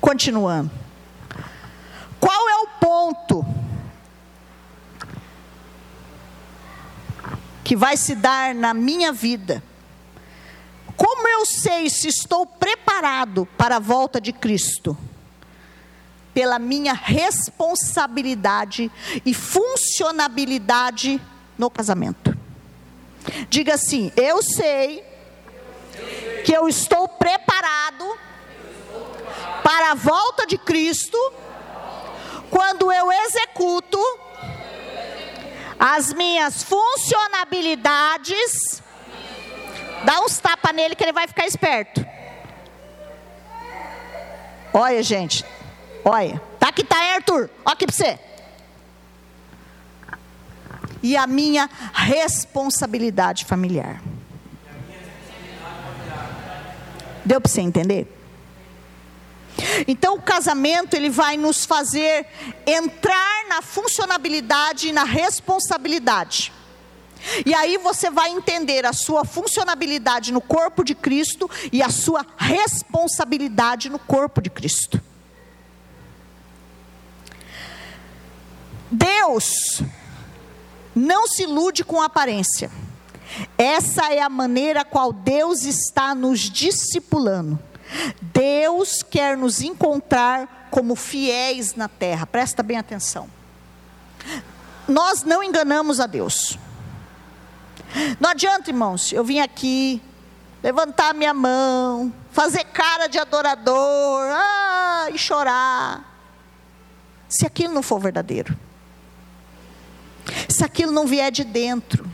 Continuando. 0.00 0.70
Qual 2.18 2.48
é 2.48 2.56
o 2.56 2.66
ponto 2.80 3.44
que 7.70 7.76
vai 7.76 7.96
se 7.96 8.16
dar 8.16 8.52
na 8.52 8.74
minha 8.74 9.12
vida? 9.12 9.62
Como 10.96 11.28
eu 11.28 11.46
sei 11.46 11.88
se 11.88 12.08
estou 12.08 12.44
preparado 12.44 13.46
para 13.56 13.76
a 13.76 13.78
volta 13.78 14.20
de 14.20 14.32
Cristo? 14.32 14.98
Pela 16.34 16.58
minha 16.58 16.92
responsabilidade 16.92 18.90
e 19.24 19.32
funcionabilidade 19.32 21.22
no 21.56 21.70
casamento. 21.70 22.36
Diga 23.48 23.74
assim: 23.74 24.10
eu 24.16 24.42
sei 24.42 25.04
que 26.44 26.52
eu 26.52 26.66
estou 26.66 27.06
preparado 27.06 28.04
para 29.62 29.92
a 29.92 29.94
volta 29.94 30.44
de 30.44 30.58
Cristo, 30.58 31.16
quando 32.50 32.90
eu 32.90 33.12
executo 33.12 33.96
as 35.80 36.12
minhas 36.12 36.62
funcionabilidades, 36.62 38.82
dá 40.04 40.20
uns 40.20 40.38
tapas 40.38 40.74
nele 40.74 40.94
que 40.94 41.02
ele 41.02 41.14
vai 41.14 41.26
ficar 41.26 41.46
esperto. 41.46 42.06
Olha, 44.74 45.02
gente, 45.02 45.42
olha, 46.04 46.38
tá 46.58 46.68
aqui, 46.68 46.84
tá, 46.84 46.98
Arthur, 47.14 47.48
olha 47.64 47.72
aqui 47.72 47.86
para 47.86 47.96
você. 47.96 48.18
E 51.02 51.16
a 51.16 51.26
minha 51.26 51.70
responsabilidade 51.94 53.46
familiar. 53.46 54.02
Deu 57.24 57.40
para 57.40 57.50
você 57.50 57.62
entender? 57.62 58.19
Então 59.86 60.14
o 60.14 60.22
casamento 60.22 60.94
ele 60.94 61.10
vai 61.10 61.36
nos 61.36 61.64
fazer 61.64 62.26
entrar 62.66 63.48
na 63.48 63.62
funcionabilidade 63.62 64.88
e 64.88 64.92
na 64.92 65.04
responsabilidade. 65.04 66.52
E 67.44 67.54
aí 67.54 67.76
você 67.76 68.10
vai 68.10 68.30
entender 68.30 68.86
a 68.86 68.92
sua 68.92 69.24
funcionabilidade 69.24 70.32
no 70.32 70.40
corpo 70.40 70.82
de 70.82 70.94
Cristo 70.94 71.50
e 71.72 71.82
a 71.82 71.90
sua 71.90 72.24
responsabilidade 72.36 73.90
no 73.90 73.98
corpo 73.98 74.40
de 74.40 74.48
Cristo. 74.48 75.00
Deus 78.90 79.82
não 80.94 81.28
se 81.28 81.44
ilude 81.44 81.84
com 81.84 82.02
aparência. 82.02 82.70
Essa 83.56 84.12
é 84.12 84.20
a 84.20 84.28
maneira 84.28 84.84
qual 84.84 85.12
Deus 85.12 85.62
está 85.62 86.14
nos 86.14 86.40
discipulando. 86.40 87.58
Deus 88.20 89.02
quer 89.02 89.36
nos 89.36 89.60
encontrar 89.60 90.68
como 90.70 90.94
fiéis 90.94 91.74
na 91.74 91.88
terra, 91.88 92.26
presta 92.26 92.62
bem 92.62 92.78
atenção. 92.78 93.28
Nós 94.86 95.22
não 95.22 95.42
enganamos 95.42 96.00
a 96.00 96.06
Deus. 96.06 96.58
Não 98.18 98.30
adianta, 98.30 98.70
irmãos, 98.70 99.12
eu 99.12 99.24
vim 99.24 99.40
aqui, 99.40 100.00
levantar 100.62 101.14
minha 101.14 101.34
mão, 101.34 102.12
fazer 102.30 102.64
cara 102.64 103.08
de 103.08 103.18
adorador, 103.18 104.22
ah, 104.30 105.08
e 105.12 105.18
chorar. 105.18 106.06
Se 107.28 107.46
aquilo 107.46 107.74
não 107.74 107.82
for 107.82 108.00
verdadeiro, 108.00 108.56
se 110.48 110.64
aquilo 110.64 110.92
não 110.92 111.06
vier 111.06 111.30
de 111.30 111.44
dentro. 111.44 112.08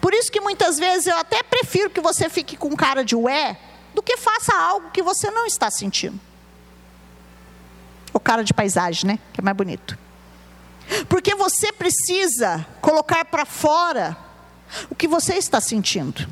Por 0.00 0.12
isso 0.12 0.30
que 0.30 0.40
muitas 0.40 0.78
vezes 0.78 1.06
eu 1.06 1.16
até 1.16 1.42
prefiro 1.42 1.90
que 1.90 2.00
você 2.00 2.28
fique 2.28 2.56
com 2.56 2.76
cara 2.76 3.04
de 3.04 3.16
ué, 3.16 3.58
do 3.94 4.02
que 4.02 4.16
faça 4.16 4.54
algo 4.54 4.90
que 4.90 5.02
você 5.02 5.30
não 5.30 5.46
está 5.46 5.70
sentindo. 5.70 6.18
O 8.12 8.20
cara 8.20 8.44
de 8.44 8.52
paisagem, 8.52 9.06
né? 9.06 9.18
Que 9.32 9.40
é 9.40 9.44
mais 9.44 9.56
bonito. 9.56 9.98
Porque 11.08 11.34
você 11.34 11.72
precisa 11.72 12.66
colocar 12.80 13.24
para 13.24 13.44
fora 13.44 14.16
o 14.90 14.94
que 14.94 15.08
você 15.08 15.34
está 15.34 15.60
sentindo. 15.60 16.28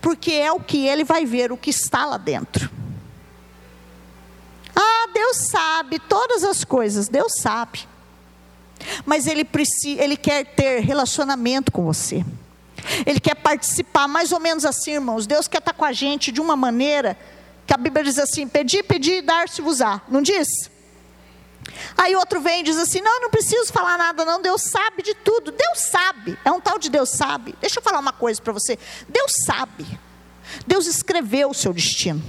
Porque 0.00 0.32
é 0.32 0.52
o 0.52 0.60
que 0.60 0.86
ele 0.86 1.04
vai 1.04 1.24
ver, 1.24 1.50
o 1.52 1.56
que 1.56 1.70
está 1.70 2.04
lá 2.04 2.18
dentro. 2.18 2.70
Ah, 4.74 5.08
Deus 5.12 5.36
sabe 5.36 5.98
todas 5.98 6.44
as 6.44 6.64
coisas, 6.64 7.08
Deus 7.08 7.34
sabe. 7.38 7.86
Mas 9.04 9.26
ele, 9.26 9.44
precisa, 9.44 10.02
ele 10.02 10.16
quer 10.16 10.44
ter 10.44 10.80
relacionamento 10.80 11.70
com 11.70 11.84
você. 11.84 12.24
Ele 13.06 13.20
quer 13.20 13.34
participar, 13.34 14.08
mais 14.08 14.32
ou 14.32 14.40
menos 14.40 14.64
assim, 14.64 14.92
irmãos. 14.92 15.26
Deus 15.26 15.46
quer 15.48 15.58
estar 15.58 15.72
com 15.72 15.84
a 15.84 15.92
gente 15.92 16.32
de 16.32 16.40
uma 16.40 16.56
maneira 16.56 17.16
que 17.66 17.72
a 17.72 17.76
Bíblia 17.76 18.04
diz 18.04 18.18
assim: 18.18 18.48
pedir, 18.48 18.82
pedir 18.82 19.18
e 19.18 19.22
dar-se-vos-á. 19.22 20.02
Não 20.08 20.22
diz? 20.22 20.48
Aí 21.96 22.16
outro 22.16 22.40
vem 22.40 22.60
e 22.60 22.62
diz 22.64 22.76
assim: 22.76 23.00
não, 23.00 23.20
não 23.20 23.30
preciso 23.30 23.72
falar 23.72 23.96
nada, 23.96 24.24
não. 24.24 24.42
Deus 24.42 24.62
sabe 24.62 25.02
de 25.02 25.14
tudo. 25.14 25.52
Deus 25.52 25.78
sabe. 25.78 26.38
É 26.44 26.50
um 26.50 26.60
tal 26.60 26.78
de 26.78 26.90
Deus 26.90 27.10
sabe. 27.10 27.54
Deixa 27.60 27.78
eu 27.78 27.82
falar 27.82 27.98
uma 27.98 28.12
coisa 28.12 28.40
para 28.40 28.52
você. 28.52 28.78
Deus 29.08 29.32
sabe. 29.46 29.86
Deus 30.66 30.86
escreveu 30.86 31.50
o 31.50 31.54
seu 31.54 31.72
destino. 31.72 32.22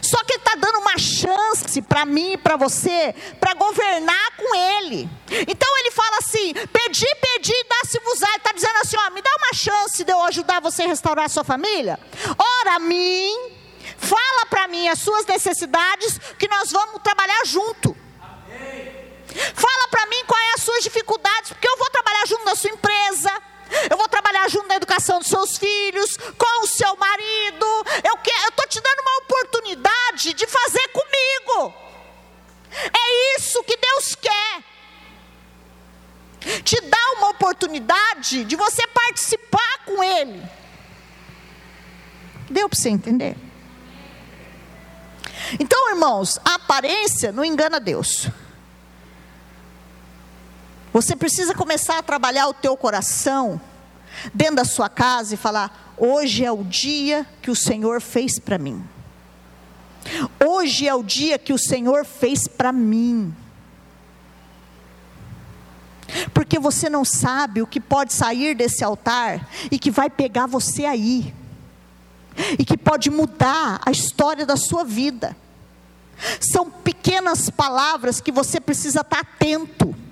Só 0.00 0.22
que 0.24 0.34
Ele 0.34 0.38
está 0.40 0.54
dando 0.54 0.78
uma 0.78 0.98
chance 0.98 1.82
para 1.82 2.04
mim 2.04 2.32
e 2.32 2.36
para 2.36 2.56
você, 2.56 3.14
para 3.40 3.54
governar 3.54 4.36
com 4.36 4.54
Ele. 4.54 5.08
Então 5.48 5.78
Ele 5.78 5.90
fala 5.90 6.18
assim: 6.18 6.54
pedi, 6.72 7.06
pedi, 7.20 7.54
dá-se-vos-á. 7.68 8.28
Ele 8.28 8.36
está 8.36 8.52
dizendo 8.52 8.76
assim: 8.78 8.96
ó, 8.98 9.10
me 9.10 9.22
dá 9.22 9.30
uma 9.36 9.52
chance 9.52 10.04
de 10.04 10.12
eu 10.12 10.22
ajudar 10.24 10.60
você 10.60 10.82
a 10.82 10.86
restaurar 10.86 11.26
a 11.26 11.28
sua 11.28 11.44
família. 11.44 11.98
Ora 12.38 12.76
a 12.76 12.78
mim, 12.78 13.52
fala 13.98 14.46
para 14.46 14.68
mim 14.68 14.88
as 14.88 14.98
suas 14.98 15.26
necessidades, 15.26 16.18
que 16.38 16.48
nós 16.48 16.70
vamos 16.70 17.02
trabalhar 17.02 17.44
junto. 17.44 17.96
Fala 19.54 19.88
para 19.88 20.06
mim 20.06 20.24
quais 20.26 20.44
são 20.44 20.54
as 20.54 20.62
suas 20.62 20.84
dificuldades, 20.84 21.50
porque 21.50 21.68
eu 21.68 21.76
vou 21.76 21.90
trabalhar 21.90 22.24
junto 22.26 22.44
na 22.44 22.54
sua 22.54 22.70
empresa 22.70 23.32
eu 23.90 23.96
vou 23.96 24.08
trabalhar 24.08 24.48
junto 24.48 24.68
na 24.68 24.76
educação 24.76 25.18
dos 25.18 25.28
seus 25.28 25.56
filhos, 25.56 26.16
com 26.16 26.64
o 26.64 26.66
seu 26.66 26.96
marido. 26.96 27.66
Eu 28.04 28.16
estou 28.48 28.66
te 28.68 28.80
dando 28.80 29.00
uma 29.00 29.18
oportunidade 29.18 30.32
de 30.34 30.46
fazer 30.46 30.88
comigo. 30.88 31.74
É 32.70 33.36
isso 33.36 33.62
que 33.64 33.76
Deus 33.76 34.14
quer. 34.14 34.62
Te 36.62 36.80
dá 36.82 37.12
uma 37.16 37.30
oportunidade 37.30 38.44
de 38.44 38.56
você 38.56 38.86
participar 38.88 39.84
com 39.86 40.02
Ele. 40.02 40.42
Deu 42.50 42.68
para 42.68 42.78
você 42.78 42.90
entender? 42.90 43.36
Então, 45.58 45.90
irmãos, 45.90 46.38
a 46.44 46.54
aparência 46.54 47.32
não 47.32 47.44
engana 47.44 47.80
Deus. 47.80 48.28
Você 50.94 51.16
precisa 51.16 51.52
começar 51.56 51.98
a 51.98 52.02
trabalhar 52.04 52.46
o 52.46 52.54
teu 52.54 52.76
coração 52.76 53.60
dentro 54.32 54.54
da 54.54 54.64
sua 54.64 54.88
casa 54.88 55.34
e 55.34 55.36
falar: 55.36 55.92
hoje 55.98 56.44
é 56.44 56.52
o 56.52 56.62
dia 56.62 57.26
que 57.42 57.50
o 57.50 57.56
Senhor 57.56 58.00
fez 58.00 58.38
para 58.38 58.58
mim. 58.58 58.80
Hoje 60.46 60.86
é 60.86 60.94
o 60.94 61.02
dia 61.02 61.36
que 61.36 61.52
o 61.52 61.58
Senhor 61.58 62.04
fez 62.04 62.46
para 62.46 62.70
mim. 62.70 63.34
Porque 66.32 66.60
você 66.60 66.88
não 66.88 67.04
sabe 67.04 67.60
o 67.60 67.66
que 67.66 67.80
pode 67.80 68.12
sair 68.12 68.54
desse 68.54 68.84
altar 68.84 69.48
e 69.72 69.80
que 69.80 69.90
vai 69.90 70.08
pegar 70.08 70.46
você 70.46 70.84
aí. 70.84 71.34
E 72.56 72.64
que 72.64 72.76
pode 72.76 73.10
mudar 73.10 73.80
a 73.84 73.90
história 73.90 74.46
da 74.46 74.56
sua 74.56 74.84
vida. 74.84 75.36
São 76.38 76.70
pequenas 76.70 77.50
palavras 77.50 78.20
que 78.20 78.30
você 78.30 78.60
precisa 78.60 79.00
estar 79.00 79.18
atento. 79.18 80.03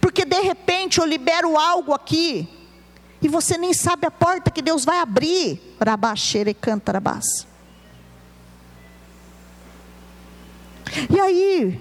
Porque 0.00 0.24
de 0.24 0.40
repente 0.40 0.98
eu 0.98 1.04
libero 1.04 1.58
algo 1.58 1.92
aqui 1.92 2.48
e 3.20 3.28
você 3.28 3.56
nem 3.56 3.72
sabe 3.72 4.06
a 4.06 4.10
porta 4.10 4.50
que 4.50 4.62
Deus 4.62 4.84
vai 4.84 4.98
abrir. 4.98 5.76
Rabaxere 5.84 6.54
cantarabás. 6.54 7.46
E 11.10 11.18
aí, 11.18 11.80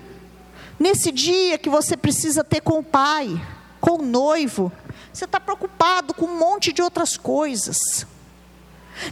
nesse 0.79 1.11
dia 1.11 1.57
que 1.57 1.69
você 1.69 1.95
precisa 1.95 2.43
ter 2.43 2.61
com 2.61 2.79
o 2.79 2.83
pai, 2.83 3.29
com 3.79 3.99
o 3.99 4.05
noivo, 4.05 4.71
você 5.11 5.25
está 5.25 5.39
preocupado 5.39 6.13
com 6.13 6.25
um 6.25 6.37
monte 6.37 6.71
de 6.71 6.81
outras 6.81 7.17
coisas. 7.17 8.07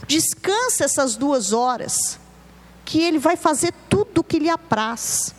Descansa 0.06 0.84
essas 0.84 1.16
duas 1.16 1.52
horas, 1.52 2.18
que 2.84 3.00
ele 3.00 3.18
vai 3.18 3.36
fazer 3.36 3.72
tudo 3.88 4.22
o 4.22 4.24
que 4.24 4.38
lhe 4.38 4.48
apraz. 4.48 5.34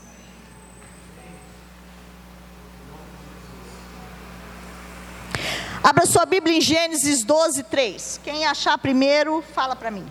Abra 5.84 6.06
sua 6.06 6.26
Bíblia 6.26 6.56
em 6.56 6.62
Gênesis 6.62 7.26
12, 7.26 7.64
3. 7.64 8.22
Quem 8.24 8.46
achar 8.46 8.78
primeiro, 8.78 9.44
fala 9.54 9.76
para 9.76 9.92
mim. 9.92 10.06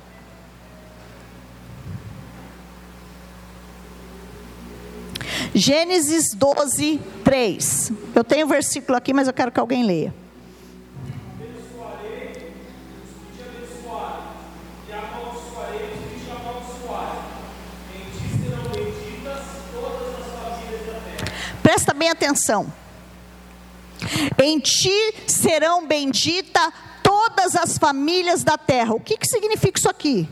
Gênesis 5.54 6.34
12, 6.34 7.00
3. 7.24 7.92
Eu 8.14 8.22
tenho 8.22 8.42
o 8.42 8.46
um 8.46 8.50
versículo 8.50 8.98
aqui, 8.98 9.14
mas 9.14 9.26
eu 9.26 9.32
quero 9.32 9.50
que 9.50 9.58
alguém 9.58 9.82
leia. 9.82 10.14
Presta 21.62 21.94
bem 21.94 22.10
atenção. 22.10 22.81
Em 24.42 24.58
ti 24.58 25.14
serão 25.26 25.86
benditas 25.86 26.72
todas 27.02 27.56
as 27.56 27.78
famílias 27.78 28.42
da 28.42 28.56
terra. 28.56 28.94
O 28.94 29.00
que, 29.00 29.16
que 29.16 29.26
significa 29.26 29.78
isso 29.78 29.88
aqui? 29.88 30.28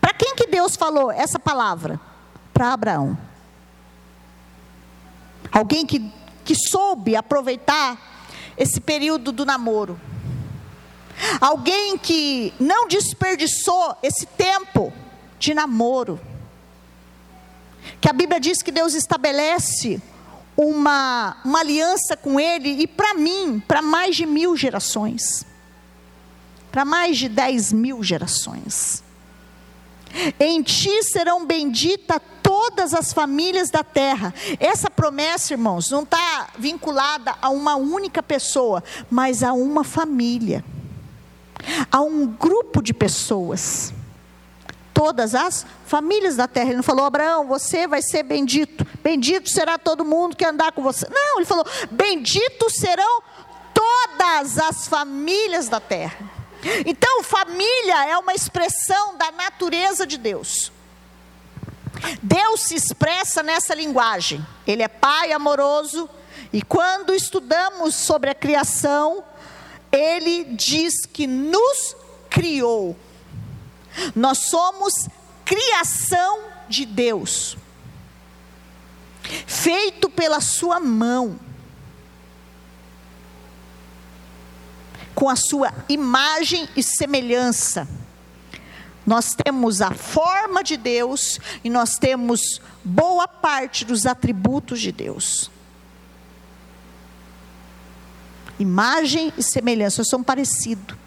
Para 0.00 0.12
quem 0.12 0.34
que 0.34 0.46
Deus 0.46 0.76
falou 0.76 1.10
essa 1.10 1.38
palavra? 1.38 2.00
Para 2.52 2.72
Abraão. 2.72 3.18
Alguém 5.50 5.86
que, 5.86 6.12
que 6.44 6.54
soube 6.54 7.16
aproveitar 7.16 7.98
esse 8.56 8.80
período 8.80 9.32
do 9.32 9.44
namoro. 9.44 10.00
Alguém 11.40 11.96
que 11.96 12.52
não 12.58 12.86
desperdiçou 12.86 13.96
esse 14.02 14.26
tempo 14.26 14.92
de 15.38 15.54
namoro. 15.54 16.20
Que 18.00 18.08
a 18.08 18.12
Bíblia 18.12 18.40
diz 18.40 18.62
que 18.62 18.70
Deus 18.70 18.94
estabelece 18.94 20.00
uma, 20.56 21.36
uma 21.44 21.60
aliança 21.60 22.16
com 22.16 22.40
Ele 22.40 22.70
e 22.82 22.86
para 22.86 23.14
mim, 23.14 23.62
para 23.66 23.82
mais 23.82 24.16
de 24.16 24.24
mil 24.24 24.56
gerações. 24.56 25.44
Para 26.72 26.84
mais 26.84 27.18
de 27.18 27.28
dez 27.28 27.72
mil 27.72 28.02
gerações. 28.02 29.02
Em 30.40 30.62
ti 30.62 31.02
serão 31.02 31.44
benditas 31.44 32.20
todas 32.42 32.94
as 32.94 33.12
famílias 33.12 33.70
da 33.70 33.84
terra. 33.84 34.32
Essa 34.58 34.88
promessa, 34.88 35.52
irmãos, 35.52 35.90
não 35.90 36.04
está 36.04 36.48
vinculada 36.58 37.34
a 37.42 37.50
uma 37.50 37.76
única 37.76 38.22
pessoa, 38.22 38.82
mas 39.10 39.42
a 39.42 39.52
uma 39.52 39.84
família, 39.84 40.64
a 41.90 42.00
um 42.00 42.26
grupo 42.26 42.80
de 42.80 42.94
pessoas 42.94 43.92
todas 44.96 45.34
as 45.34 45.66
famílias 45.86 46.36
da 46.36 46.48
terra. 46.48 46.68
Ele 46.68 46.76
não 46.76 46.82
falou, 46.82 47.04
Abraão, 47.04 47.46
você 47.46 47.86
vai 47.86 48.00
ser 48.00 48.22
bendito. 48.22 48.86
Bendito 49.02 49.50
será 49.50 49.76
todo 49.76 50.06
mundo 50.06 50.34
que 50.34 50.42
andar 50.42 50.72
com 50.72 50.82
você. 50.82 51.06
Não, 51.10 51.36
ele 51.36 51.44
falou, 51.44 51.66
bendito 51.90 52.70
serão 52.70 53.22
todas 53.74 54.58
as 54.58 54.88
famílias 54.88 55.68
da 55.68 55.78
terra. 55.80 56.16
Então, 56.86 57.22
família 57.22 58.06
é 58.06 58.16
uma 58.16 58.32
expressão 58.32 59.18
da 59.18 59.30
natureza 59.32 60.06
de 60.06 60.16
Deus. 60.16 60.72
Deus 62.22 62.62
se 62.62 62.74
expressa 62.74 63.42
nessa 63.42 63.74
linguagem. 63.74 64.44
Ele 64.66 64.82
é 64.82 64.88
Pai 64.88 65.30
amoroso, 65.30 66.08
e 66.50 66.62
quando 66.62 67.14
estudamos 67.14 67.94
sobre 67.94 68.30
a 68.30 68.34
criação, 68.34 69.22
ele 69.92 70.44
diz 70.44 71.04
que 71.04 71.26
nos 71.26 71.94
criou. 72.30 72.96
Nós 74.14 74.38
somos 74.38 75.08
criação 75.44 76.40
de 76.68 76.84
Deus, 76.84 77.56
feito 79.46 80.08
pela 80.10 80.40
Sua 80.40 80.80
mão, 80.80 81.38
com 85.14 85.28
a 85.28 85.36
Sua 85.36 85.72
imagem 85.88 86.68
e 86.76 86.82
semelhança. 86.82 87.88
Nós 89.06 89.34
temos 89.34 89.80
a 89.80 89.92
forma 89.92 90.64
de 90.64 90.76
Deus 90.76 91.38
e 91.62 91.70
nós 91.70 91.96
temos 91.96 92.60
boa 92.82 93.28
parte 93.28 93.84
dos 93.84 94.04
atributos 94.04 94.80
de 94.80 94.90
Deus. 94.90 95.48
Imagem 98.58 99.32
e 99.38 99.42
semelhança 99.42 100.02
são 100.02 100.24
parecidos. 100.24 101.05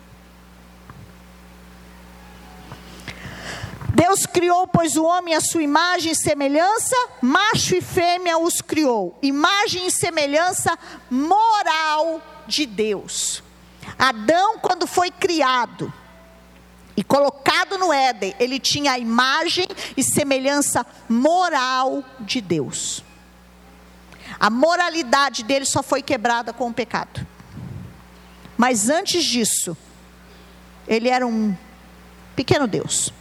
Deus 3.93 4.25
criou, 4.25 4.67
pois, 4.67 4.95
o 4.95 5.03
homem 5.03 5.33
à 5.33 5.41
sua 5.41 5.63
imagem 5.63 6.11
e 6.11 6.15
semelhança, 6.15 6.95
macho 7.21 7.75
e 7.75 7.81
fêmea 7.81 8.37
os 8.37 8.61
criou. 8.61 9.17
Imagem 9.21 9.87
e 9.87 9.91
semelhança 9.91 10.77
moral 11.09 12.21
de 12.47 12.65
Deus. 12.65 13.43
Adão, 13.97 14.59
quando 14.59 14.85
foi 14.85 15.09
criado 15.09 15.91
e 16.95 17.03
colocado 17.03 17.77
no 17.77 17.91
Éden, 17.91 18.35
ele 18.39 18.59
tinha 18.59 18.93
a 18.93 18.99
imagem 18.99 19.67
e 19.97 20.03
semelhança 20.03 20.85
moral 21.07 22.03
de 22.19 22.41
Deus. 22.41 23.03
A 24.39 24.49
moralidade 24.49 25.43
dele 25.43 25.65
só 25.65 25.81
foi 25.81 26.01
quebrada 26.01 26.53
com 26.53 26.69
o 26.69 26.73
pecado. 26.73 27.25
Mas 28.57 28.89
antes 28.89 29.23
disso, 29.23 29.75
ele 30.87 31.09
era 31.09 31.25
um 31.25 31.55
pequeno 32.35 32.67
Deus. 32.67 33.13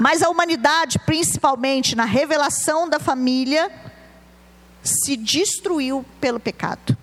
Mas 0.00 0.22
a 0.22 0.28
humanidade, 0.28 0.98
principalmente 1.00 1.96
na 1.96 2.04
revelação 2.04 2.88
da 2.88 2.98
família, 2.98 3.70
se 4.82 5.16
destruiu 5.16 6.04
pelo 6.20 6.40
pecado. 6.40 6.96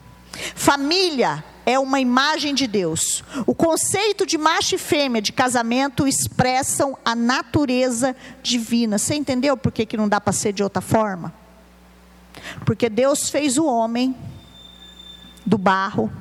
Família 0.56 1.44
é 1.66 1.78
uma 1.78 2.00
imagem 2.00 2.54
de 2.56 2.66
Deus. 2.66 3.24
O 3.46 3.54
conceito 3.54 4.26
de 4.26 4.38
macho 4.38 4.76
e 4.76 4.78
fêmea 4.78 5.22
de 5.22 5.32
casamento 5.32 6.08
expressam 6.08 6.98
a 7.06 7.14
natureza 7.14 8.16
divina. 8.42 8.98
Você 8.98 9.16
entendeu 9.16 9.56
por 9.56 9.72
que, 9.72 9.86
que 9.86 9.98
não 9.98 10.10
dá 10.10 10.20
para 10.20 10.34
ser 10.34 10.54
de 10.54 10.64
outra 10.64 10.82
forma? 10.82 11.34
Porque 12.66 12.90
Deus 12.90 13.30
fez 13.30 13.58
o 13.58 13.66
homem 13.66 14.16
do 15.46 15.58
barro, 15.58 16.12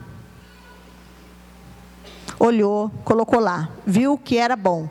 olhou, 2.39 2.91
colocou 3.05 3.41
lá, 3.41 3.71
viu 3.87 4.19
que 4.19 4.37
era 4.37 4.57
bom. 4.57 4.89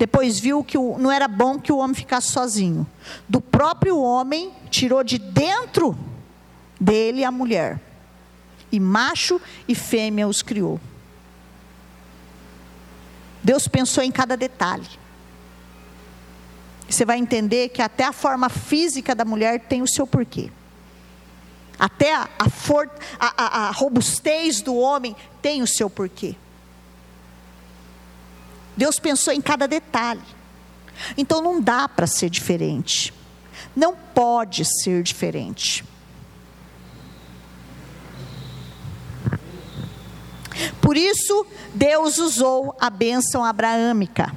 Depois 0.00 0.40
viu 0.40 0.64
que 0.64 0.78
não 0.78 1.12
era 1.12 1.28
bom 1.28 1.58
que 1.58 1.70
o 1.70 1.76
homem 1.76 1.94
ficasse 1.94 2.28
sozinho. 2.28 2.86
Do 3.28 3.38
próprio 3.38 3.98
homem, 3.98 4.50
tirou 4.70 5.04
de 5.04 5.18
dentro 5.18 5.94
dele 6.80 7.22
a 7.22 7.30
mulher. 7.30 7.78
E 8.72 8.80
macho 8.80 9.38
e 9.68 9.74
fêmea 9.74 10.26
os 10.26 10.40
criou. 10.40 10.80
Deus 13.44 13.68
pensou 13.68 14.02
em 14.02 14.10
cada 14.10 14.38
detalhe. 14.38 14.88
Você 16.88 17.04
vai 17.04 17.18
entender 17.18 17.68
que 17.68 17.82
até 17.82 18.04
a 18.04 18.12
forma 18.12 18.48
física 18.48 19.14
da 19.14 19.26
mulher 19.26 19.60
tem 19.60 19.82
o 19.82 19.86
seu 19.86 20.06
porquê. 20.06 20.50
Até 21.78 22.14
a, 22.14 22.26
a, 22.38 22.48
for, 22.48 22.90
a, 23.18 23.68
a 23.68 23.70
robustez 23.70 24.62
do 24.62 24.76
homem 24.76 25.14
tem 25.42 25.60
o 25.60 25.66
seu 25.66 25.90
porquê. 25.90 26.36
Deus 28.76 28.98
pensou 28.98 29.32
em 29.32 29.40
cada 29.40 29.66
detalhe. 29.66 30.22
Então 31.16 31.40
não 31.40 31.60
dá 31.60 31.88
para 31.88 32.06
ser 32.06 32.30
diferente. 32.30 33.12
Não 33.74 33.94
pode 33.94 34.64
ser 34.64 35.02
diferente. 35.02 35.84
Por 40.80 40.96
isso, 40.96 41.46
Deus 41.74 42.18
usou 42.18 42.76
a 42.80 42.90
bênção 42.90 43.44
abraâmica. 43.44 44.34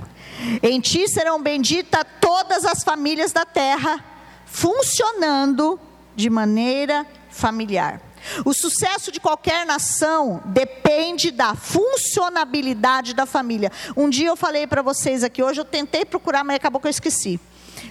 Em 0.61 0.79
ti 0.79 1.07
serão 1.07 1.41
benditas 1.41 2.03
todas 2.21 2.65
as 2.65 2.83
famílias 2.83 3.31
da 3.31 3.45
terra, 3.45 4.03
funcionando 4.45 5.79
de 6.15 6.29
maneira 6.29 7.05
familiar. 7.29 8.01
O 8.45 8.53
sucesso 8.53 9.11
de 9.11 9.19
qualquer 9.19 9.65
nação 9.65 10.41
depende 10.45 11.31
da 11.31 11.55
funcionabilidade 11.55 13.13
da 13.13 13.25
família. 13.25 13.71
Um 13.95 14.09
dia 14.09 14.27
eu 14.27 14.35
falei 14.35 14.65
para 14.67 14.81
vocês 14.81 15.23
aqui, 15.23 15.43
hoje 15.43 15.61
eu 15.61 15.65
tentei 15.65 16.05
procurar, 16.05 16.43
mas 16.43 16.55
acabou 16.55 16.79
que 16.79 16.87
eu 16.87 16.91
esqueci. 16.91 17.39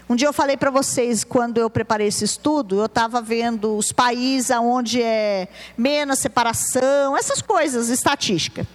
Um 0.08 0.16
dia 0.16 0.28
eu 0.28 0.32
falei 0.32 0.56
para 0.56 0.70
vocês, 0.70 1.24
quando 1.24 1.58
eu 1.58 1.68
preparei 1.68 2.08
esse 2.08 2.24
estudo, 2.24 2.80
eu 2.80 2.86
estava 2.86 3.20
vendo 3.20 3.76
os 3.76 3.92
países 3.92 4.50
onde 4.50 5.02
é 5.02 5.48
menos 5.76 6.18
separação, 6.18 7.16
essas 7.16 7.42
coisas, 7.42 7.88
estatística. 7.88 8.66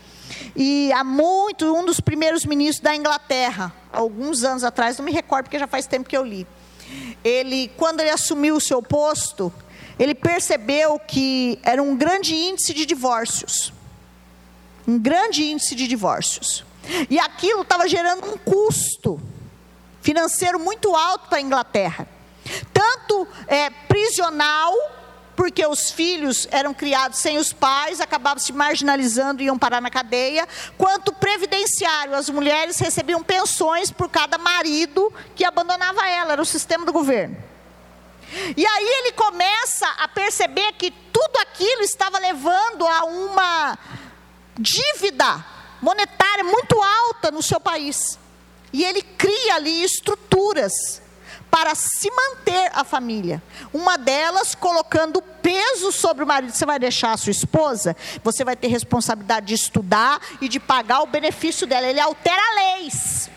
E 0.55 0.91
há 0.93 1.03
muito, 1.03 1.71
um 1.75 1.85
dos 1.85 1.99
primeiros 1.99 2.45
ministros 2.45 2.81
da 2.81 2.95
Inglaterra, 2.95 3.73
alguns 3.91 4.43
anos 4.43 4.63
atrás, 4.63 4.97
não 4.97 5.05
me 5.05 5.11
recordo 5.11 5.45
porque 5.45 5.59
já 5.59 5.67
faz 5.67 5.85
tempo 5.85 6.09
que 6.09 6.17
eu 6.17 6.23
li. 6.23 6.47
Ele, 7.23 7.69
quando 7.77 7.99
ele 7.99 8.09
assumiu 8.09 8.55
o 8.55 8.61
seu 8.61 8.81
posto, 8.81 9.51
ele 9.99 10.13
percebeu 10.13 10.99
que 10.99 11.59
era 11.63 11.81
um 11.81 11.95
grande 11.95 12.35
índice 12.35 12.73
de 12.73 12.85
divórcios. 12.85 13.73
Um 14.87 14.99
grande 14.99 15.43
índice 15.43 15.75
de 15.75 15.87
divórcios. 15.87 16.63
E 17.09 17.19
aquilo 17.19 17.61
estava 17.61 17.87
gerando 17.87 18.25
um 18.25 18.37
custo 18.37 19.19
financeiro 20.01 20.59
muito 20.59 20.95
alto 20.95 21.27
para 21.27 21.39
a 21.39 21.41
Inglaterra. 21.41 22.07
Tanto 22.71 23.27
é, 23.47 23.69
prisional, 23.69 24.73
porque 25.35 25.65
os 25.65 25.91
filhos 25.91 26.47
eram 26.49 26.73
criados 26.73 27.19
sem 27.19 27.37
os 27.37 27.51
pais, 27.51 27.99
acabavam 27.99 28.39
se 28.39 28.53
marginalizando 28.53 29.41
e 29.41 29.45
iam 29.45 29.57
parar 29.57 29.81
na 29.81 29.89
cadeia, 29.89 30.47
quanto 30.77 31.11
previdenciário, 31.13 32.15
as 32.15 32.29
mulheres 32.29 32.79
recebiam 32.79 33.21
pensões 33.21 33.91
por 33.91 34.09
cada 34.09 34.37
marido 34.37 35.13
que 35.35 35.43
abandonava 35.43 36.07
ela, 36.07 36.33
era 36.33 36.41
o 36.41 36.45
sistema 36.45 36.85
do 36.85 36.93
governo. 36.93 37.37
E 38.55 38.65
aí 38.65 38.87
ele 38.99 39.11
começa 39.13 39.87
a 39.97 40.07
perceber 40.07 40.73
que 40.73 40.91
tudo 40.91 41.37
aquilo 41.41 41.81
estava 41.81 42.19
levando 42.19 42.85
a 42.85 43.03
uma 43.05 43.77
dívida 44.57 45.43
monetária 45.81 46.43
muito 46.43 46.81
alta 46.81 47.31
no 47.31 47.41
seu 47.41 47.59
país. 47.59 48.17
E 48.71 48.83
ele 48.83 49.01
cria 49.01 49.55
ali 49.55 49.83
estruturas 49.83 51.01
para 51.49 51.73
se 51.75 52.11
manter 52.11 52.71
a 52.73 52.83
família. 52.83 53.41
Uma 53.73 53.97
delas 53.97 54.53
colocando 54.53 55.21
peso 55.21 55.91
sobre 55.91 56.23
o 56.23 56.27
marido. 56.27 56.53
Você 56.53 56.65
vai 56.65 56.77
deixar 56.77 57.13
a 57.13 57.17
sua 57.17 57.31
esposa, 57.31 57.95
você 58.23 58.43
vai 58.43 58.55
ter 58.55 58.67
responsabilidade 58.67 59.47
de 59.47 59.53
estudar 59.53 60.19
e 60.41 60.47
de 60.47 60.59
pagar 60.59 61.01
o 61.01 61.07
benefício 61.07 61.65
dela. 61.65 61.87
Ele 61.87 61.99
altera 61.99 62.43
leis. 62.55 63.29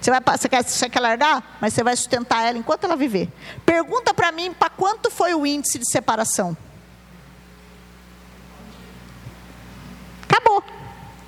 Você, 0.00 0.10
vai, 0.10 0.20
você, 0.20 0.48
quer, 0.48 0.64
você 0.64 0.88
quer 0.88 1.00
largar? 1.00 1.58
Mas 1.60 1.74
você 1.74 1.82
vai 1.82 1.96
sustentar 1.96 2.44
ela 2.44 2.56
enquanto 2.56 2.84
ela 2.84 2.96
viver. 2.96 3.28
Pergunta 3.66 4.14
para 4.14 4.30
mim 4.30 4.52
para 4.52 4.70
quanto 4.70 5.10
foi 5.10 5.34
o 5.34 5.44
índice 5.44 5.78
de 5.78 5.90
separação. 5.90 6.56
Acabou. 10.22 10.62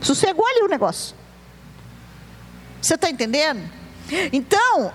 Sossegou 0.00 0.46
ali 0.46 0.62
o 0.62 0.68
negócio. 0.68 1.16
Você 2.80 2.94
está 2.94 3.10
entendendo? 3.10 3.68
Então, 4.32 4.92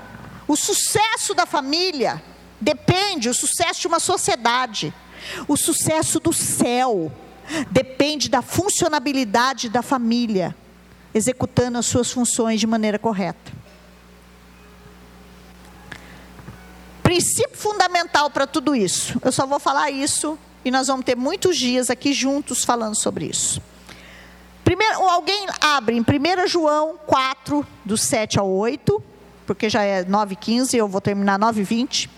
o 0.47 0.55
sucesso 0.55 1.33
da 1.33 1.45
família 1.45 2.21
depende, 2.59 3.29
o 3.29 3.33
sucesso 3.33 3.81
de 3.81 3.87
uma 3.87 3.99
sociedade, 3.99 4.93
o 5.47 5.55
sucesso 5.55 6.19
do 6.19 6.33
céu 6.33 7.11
depende 7.69 8.29
da 8.29 8.41
funcionabilidade 8.41 9.69
da 9.69 9.81
família, 9.81 10.55
executando 11.13 11.77
as 11.77 11.85
suas 11.85 12.11
funções 12.11 12.59
de 12.59 12.67
maneira 12.67 12.97
correta. 12.97 13.54
Princípio 17.15 17.57
fundamental 17.57 18.29
para 18.29 18.45
tudo 18.45 18.75
isso. 18.75 19.17
Eu 19.23 19.31
só 19.31 19.47
vou 19.47 19.57
falar 19.57 19.89
isso 19.89 20.37
e 20.65 20.69
nós 20.69 20.87
vamos 20.87 21.05
ter 21.05 21.15
muitos 21.15 21.55
dias 21.55 21.89
aqui 21.89 22.11
juntos 22.11 22.65
falando 22.65 22.93
sobre 22.93 23.27
isso. 23.27 23.61
Primeiro, 24.65 25.01
alguém 25.01 25.47
abre 25.61 25.95
em 25.95 26.01
1 26.01 26.45
João 26.45 26.99
4, 27.07 27.65
do 27.85 27.95
7 27.95 28.37
ao 28.37 28.49
8, 28.49 29.01
porque 29.47 29.69
já 29.69 29.81
é 29.81 30.03
9 30.03 30.35
15, 30.35 30.75
eu 30.75 30.89
vou 30.89 30.99
terminar 30.99 31.39
9 31.39 31.63
20. 31.63 32.09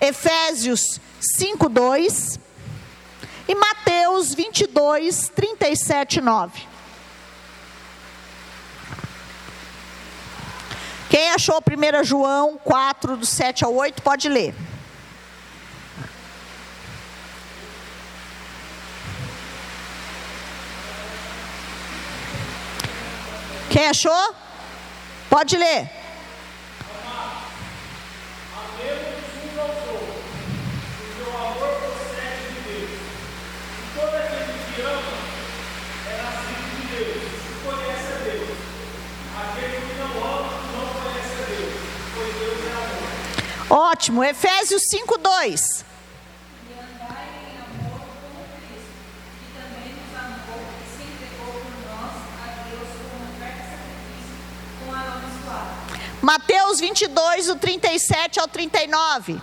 Efésios 0.00 1.00
5, 1.20 1.68
2. 1.68 2.38
E 3.48 3.54
Mateus 3.56 4.32
22, 4.32 5.28
37 5.34 6.20
9. 6.20 6.62
Quem 11.16 11.30
achou 11.30 11.62
1 11.62 12.04
João 12.04 12.58
4, 12.62 13.16
do 13.16 13.24
7 13.24 13.64
ao 13.64 13.72
8, 13.72 14.02
pode 14.02 14.28
ler. 14.28 14.54
Quem 23.70 23.88
achou? 23.88 24.34
Pode 25.30 25.56
ler. 25.56 25.95
Ótimo, 43.68 44.22
Efésios 44.22 44.82
5, 44.88 45.18
2. 45.18 45.84
Mateus 56.22 56.80
22, 56.80 57.46
do 57.46 57.56
37 57.56 58.40
ao 58.40 58.48
39. 58.48 59.40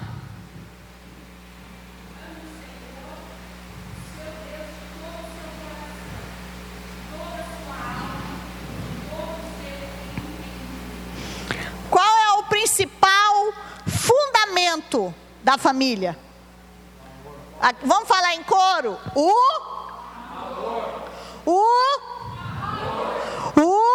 Qual 11.90 12.06
é 12.06 12.32
o 12.40 12.44
principal 12.44 13.54
da 15.44 15.58
família? 15.58 16.18
Vamos 17.84 18.08
falar 18.08 18.36
em 18.36 18.44
coro? 18.44 18.98
O? 19.16 19.32
O? 21.46 21.64
O? 23.62 23.94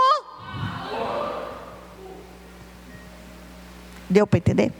Deu 4.09 4.26
para 4.26 4.39
entender? 4.39 4.72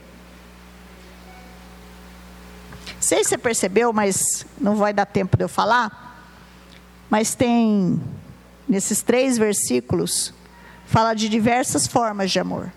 Sei 2.99 3.23
se 3.23 3.29
você 3.29 3.37
percebeu, 3.37 3.93
mas 3.93 4.45
não 4.59 4.75
vai 4.75 4.91
dar 4.91 5.05
tempo 5.05 5.37
de 5.37 5.43
eu 5.43 5.49
falar. 5.49 6.23
Mas 7.09 7.33
tem, 7.33 8.01
nesses 8.67 9.01
três 9.01 9.37
versículos, 9.37 10.33
fala 10.85 11.13
de 11.13 11.29
diversas 11.29 11.87
formas 11.87 12.31
de 12.31 12.39
amor. 12.39 12.71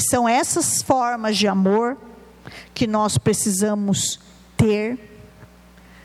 E 0.00 0.02
são 0.02 0.26
essas 0.26 0.80
formas 0.80 1.36
de 1.36 1.46
amor 1.46 1.94
que 2.72 2.86
nós 2.86 3.18
precisamos 3.18 4.18
ter. 4.56 4.98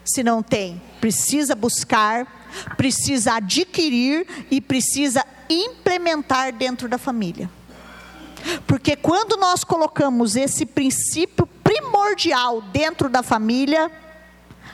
Se 0.03 0.21
não 0.21 0.43
tem, 0.43 0.81
precisa 0.99 1.55
buscar, 1.55 2.27
precisa 2.75 3.35
adquirir 3.35 4.27
e 4.51 4.59
precisa 4.59 5.25
implementar 5.49 6.51
dentro 6.51 6.89
da 6.89 6.97
família. 6.97 7.49
Porque 8.67 8.97
quando 8.97 9.37
nós 9.37 9.63
colocamos 9.63 10.35
esse 10.35 10.65
princípio 10.65 11.47
primordial 11.63 12.61
dentro 12.63 13.07
da 13.07 13.23
família, 13.23 13.89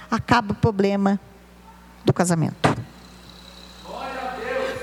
acaba 0.10 0.54
o 0.54 0.56
problema 0.56 1.20
do 2.04 2.12
casamento. 2.12 2.72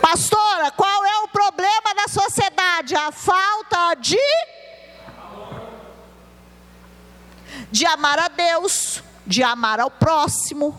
Pastora, 0.01 0.71
qual 0.71 0.98
problema 1.39 1.95
da 1.95 2.09
sociedade? 2.09 2.97
A 2.97 3.13
falta 3.13 3.95
de 3.95 4.19
de 7.71 7.87
amar 7.87 8.19
a 8.19 8.29
Deus, 8.29 9.03
de 9.27 9.43
amar 9.43 9.79
ao 9.79 9.91
próximo. 9.91 10.77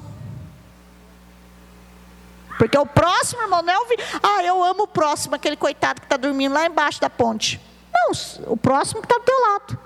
Porque 2.58 2.78
o 2.78 2.86
próximo, 2.86 3.42
irmão, 3.44 3.62
não 3.62 3.74
é 3.74 3.80
o. 3.80 3.86
Ah, 4.22 4.44
eu 4.44 4.62
amo 4.62 4.84
o 4.84 4.88
próximo, 4.88 5.36
aquele 5.36 5.56
coitado 5.56 6.02
que 6.02 6.06
está 6.06 6.18
dormindo 6.18 6.54
lá 6.54 6.66
embaixo 6.66 7.00
da 7.00 7.10
ponte. 7.10 7.62
Não, 7.94 8.12
o 8.52 8.58
próximo 8.58 9.02
que 9.02 9.06
está 9.06 9.18
do 9.18 9.24
teu 9.24 9.40
lado. 9.40 9.80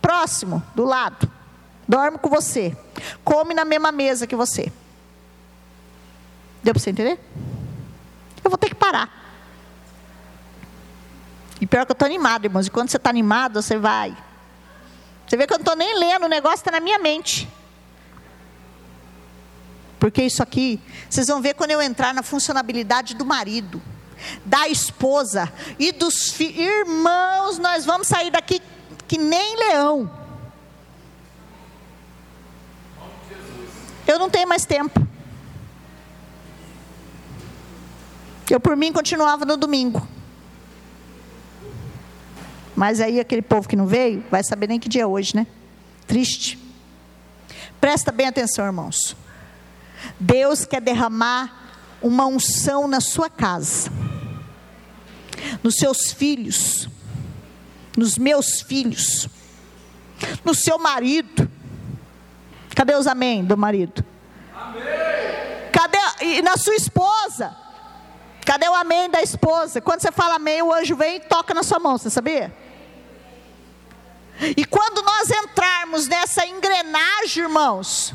Próximo, 0.00 0.62
do 0.74 0.84
lado. 0.84 1.30
Dorme 1.88 2.18
com 2.18 2.28
você. 2.28 2.76
Come 3.24 3.54
na 3.54 3.64
mesma 3.64 3.90
mesa 3.90 4.26
que 4.26 4.36
você. 4.36 4.72
Deu 6.62 6.72
para 6.72 6.80
você 6.80 6.90
entender? 6.90 7.18
Eu 8.44 8.50
vou 8.50 8.58
ter 8.58 8.68
que 8.68 8.74
parar. 8.74 9.25
E 11.60 11.66
pior 11.66 11.86
que 11.86 11.92
eu 11.92 11.94
estou 11.94 12.06
animado, 12.06 12.44
irmãos. 12.44 12.66
E 12.66 12.70
quando 12.70 12.90
você 12.90 12.96
está 12.96 13.10
animado, 13.10 13.62
você 13.62 13.78
vai. 13.78 14.16
Você 15.26 15.36
vê 15.36 15.46
que 15.46 15.52
eu 15.52 15.58
não 15.58 15.62
estou 15.62 15.76
nem 15.76 15.98
lendo, 15.98 16.26
o 16.26 16.28
negócio 16.28 16.58
está 16.58 16.70
na 16.70 16.80
minha 16.80 16.98
mente. 16.98 17.48
Porque 19.98 20.22
isso 20.22 20.42
aqui, 20.42 20.80
vocês 21.08 21.26
vão 21.26 21.40
ver 21.40 21.54
quando 21.54 21.70
eu 21.70 21.82
entrar 21.82 22.14
na 22.14 22.22
funcionabilidade 22.22 23.14
do 23.14 23.24
marido, 23.24 23.82
da 24.44 24.68
esposa 24.68 25.52
e 25.78 25.90
dos 25.90 26.38
irmãos, 26.38 27.58
nós 27.58 27.84
vamos 27.84 28.06
sair 28.06 28.30
daqui 28.30 28.60
que 29.08 29.18
nem 29.18 29.56
leão. 29.56 30.10
Eu 34.06 34.18
não 34.18 34.30
tenho 34.30 34.48
mais 34.48 34.64
tempo. 34.64 35.04
Eu, 38.48 38.60
por 38.60 38.76
mim, 38.76 38.92
continuava 38.92 39.44
no 39.44 39.56
domingo. 39.56 40.06
Mas 42.76 43.00
aí 43.00 43.18
aquele 43.18 43.40
povo 43.40 43.66
que 43.66 43.74
não 43.74 43.86
veio, 43.86 44.22
vai 44.30 44.44
saber 44.44 44.68
nem 44.68 44.78
que 44.78 44.88
dia 44.88 45.02
é 45.02 45.06
hoje, 45.06 45.34
né? 45.34 45.46
Triste. 46.06 46.58
Presta 47.80 48.12
bem 48.12 48.28
atenção, 48.28 48.66
irmãos. 48.66 49.16
Deus 50.20 50.66
quer 50.66 50.82
derramar 50.82 51.96
uma 52.02 52.26
unção 52.26 52.86
na 52.86 53.00
sua 53.00 53.30
casa, 53.30 53.90
nos 55.62 55.76
seus 55.76 56.12
filhos, 56.12 56.86
nos 57.96 58.18
meus 58.18 58.60
filhos, 58.60 59.26
no 60.44 60.54
seu 60.54 60.78
marido. 60.78 61.50
Cadê 62.74 62.94
os 62.94 63.06
amém 63.06 63.42
do 63.42 63.56
marido? 63.56 64.04
Amém. 64.54 64.82
Cadê 65.72 65.98
e 66.24 66.42
na 66.42 66.58
sua 66.58 66.74
esposa? 66.74 67.56
Cadê 68.44 68.68
o 68.68 68.74
amém 68.74 69.08
da 69.08 69.22
esposa? 69.22 69.80
Quando 69.80 70.02
você 70.02 70.12
fala 70.12 70.34
amém, 70.34 70.60
o 70.60 70.72
anjo 70.72 70.94
vem 70.94 71.16
e 71.16 71.20
toca 71.20 71.54
na 71.54 71.62
sua 71.62 71.78
mão, 71.78 71.96
você 71.96 72.10
sabia? 72.10 72.65
E 74.40 74.64
quando 74.64 75.02
nós 75.02 75.30
entrarmos 75.30 76.06
nessa 76.08 76.46
engrenagem, 76.46 77.44
irmãos, 77.44 78.14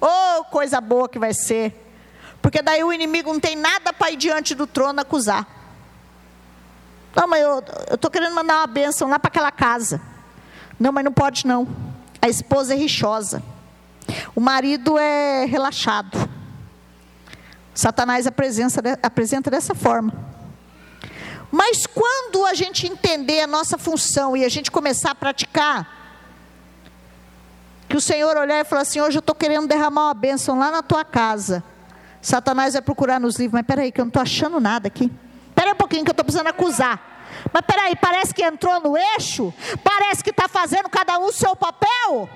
oh, 0.00 0.44
coisa 0.44 0.80
boa 0.80 1.08
que 1.08 1.18
vai 1.18 1.34
ser. 1.34 1.78
Porque 2.40 2.62
daí 2.62 2.82
o 2.82 2.92
inimigo 2.92 3.32
não 3.32 3.40
tem 3.40 3.54
nada 3.54 3.92
para 3.92 4.10
ir 4.10 4.16
diante 4.16 4.54
do 4.54 4.66
trono 4.66 5.00
acusar. 5.00 5.46
Não, 7.14 7.28
mas 7.28 7.42
eu 7.42 7.62
estou 7.94 8.10
querendo 8.10 8.34
mandar 8.34 8.58
uma 8.60 8.66
bênção 8.66 9.08
lá 9.08 9.18
para 9.18 9.28
aquela 9.28 9.50
casa. 9.52 10.00
Não, 10.80 10.90
mas 10.90 11.04
não 11.04 11.12
pode 11.12 11.46
não. 11.46 11.68
A 12.20 12.28
esposa 12.28 12.74
é 12.74 12.76
rixosa. 12.76 13.42
O 14.34 14.40
marido 14.40 14.98
é 14.98 15.44
relaxado. 15.44 16.18
Satanás 17.74 18.26
apresenta, 18.26 18.98
apresenta 19.02 19.50
dessa 19.50 19.74
forma. 19.74 20.31
Mas 21.52 21.86
quando 21.86 22.46
a 22.46 22.54
gente 22.54 22.86
entender 22.86 23.42
a 23.42 23.46
nossa 23.46 23.76
função 23.76 24.34
e 24.34 24.42
a 24.42 24.48
gente 24.48 24.70
começar 24.70 25.10
a 25.10 25.14
praticar, 25.14 25.86
que 27.86 27.94
o 27.94 28.00
Senhor 28.00 28.34
olhar 28.38 28.58
e 28.58 28.64
falar 28.64 28.80
assim: 28.80 29.02
hoje 29.02 29.18
eu 29.18 29.20
estou 29.20 29.34
querendo 29.34 29.68
derramar 29.68 30.06
uma 30.06 30.14
bênção 30.14 30.58
lá 30.58 30.70
na 30.70 30.82
tua 30.82 31.04
casa. 31.04 31.62
Satanás 32.22 32.72
vai 32.72 32.80
procurar 32.80 33.20
nos 33.20 33.36
livros, 33.36 33.52
mas 33.52 33.66
peraí, 33.66 33.92
que 33.92 34.00
eu 34.00 34.06
não 34.06 34.08
estou 34.08 34.22
achando 34.22 34.58
nada 34.58 34.88
aqui. 34.88 35.12
Espera 35.48 35.72
um 35.72 35.76
pouquinho 35.76 36.04
que 36.04 36.10
eu 36.10 36.12
estou 36.12 36.24
precisando 36.24 36.46
acusar. 36.46 37.28
Mas 37.52 37.62
peraí, 37.66 37.94
parece 37.96 38.32
que 38.32 38.42
entrou 38.42 38.80
no 38.80 38.96
eixo? 38.96 39.52
Parece 39.84 40.24
que 40.24 40.30
está 40.30 40.48
fazendo 40.48 40.88
cada 40.88 41.18
um 41.18 41.26
o 41.26 41.32
seu 41.32 41.54
papel? 41.54 42.30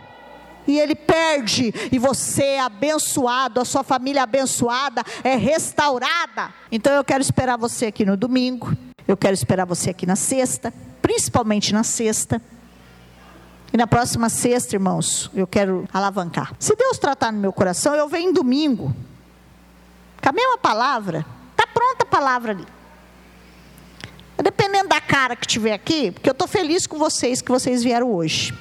e 0.68 0.80
ele 0.80 0.96
perde, 0.96 1.72
e 1.92 1.96
você 1.96 2.42
é 2.42 2.60
abençoado, 2.60 3.60
a 3.60 3.64
sua 3.64 3.84
família 3.84 4.18
é 4.18 4.22
abençoada, 4.24 5.04
é 5.22 5.36
restaurada. 5.36 6.52
Então 6.72 6.92
eu 6.92 7.04
quero 7.04 7.22
esperar 7.22 7.56
você 7.56 7.86
aqui 7.86 8.04
no 8.04 8.16
domingo, 8.16 8.76
eu 9.06 9.16
quero 9.16 9.34
esperar 9.34 9.64
você 9.64 9.90
aqui 9.90 10.04
na 10.04 10.16
sexta, 10.16 10.72
principalmente 11.00 11.72
na 11.72 11.82
sexta. 11.82 12.42
E 13.72 13.76
na 13.76 13.86
próxima 13.86 14.28
sexta, 14.28 14.74
irmãos, 14.74 15.30
eu 15.34 15.46
quero 15.46 15.88
alavancar. 15.92 16.54
Se 16.58 16.74
Deus 16.74 16.98
tratar 16.98 17.32
no 17.32 17.38
meu 17.38 17.52
coração, 17.52 17.94
eu 17.94 18.08
venho 18.08 18.32
domingo. 18.32 18.94
Com 20.22 20.28
a 20.28 20.32
mesma 20.32 20.58
palavra, 20.58 21.24
está 21.52 21.66
pronta 21.66 22.04
a 22.04 22.06
palavra 22.06 22.52
ali. 22.52 22.66
Dependendo 24.42 24.88
da 24.88 25.00
cara 25.00 25.34
que 25.34 25.46
tiver 25.46 25.72
aqui, 25.72 26.10
porque 26.10 26.28
eu 26.28 26.32
estou 26.32 26.48
feliz 26.48 26.86
com 26.86 26.98
vocês 26.98 27.40
que 27.40 27.50
vocês 27.50 27.82
vieram 27.82 28.12
hoje. 28.12 28.56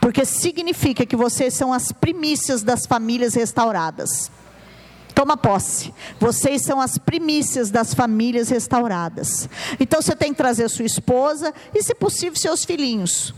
Porque 0.00 0.24
significa 0.24 1.06
que 1.06 1.16
vocês 1.16 1.54
são 1.54 1.72
as 1.72 1.92
primícias 1.92 2.62
das 2.62 2.86
famílias 2.86 3.34
restauradas. 3.34 4.30
Toma 5.14 5.36
posse. 5.36 5.92
Vocês 6.18 6.62
são 6.62 6.80
as 6.80 6.98
primícias 6.98 7.70
das 7.70 7.94
famílias 7.94 8.48
restauradas. 8.48 9.48
Então 9.78 10.00
você 10.00 10.14
tem 10.14 10.32
que 10.32 10.38
trazer 10.38 10.68
sua 10.68 10.84
esposa 10.84 11.52
e, 11.74 11.82
se 11.82 11.94
possível, 11.94 12.36
seus 12.36 12.64
filhinhos. 12.64 13.34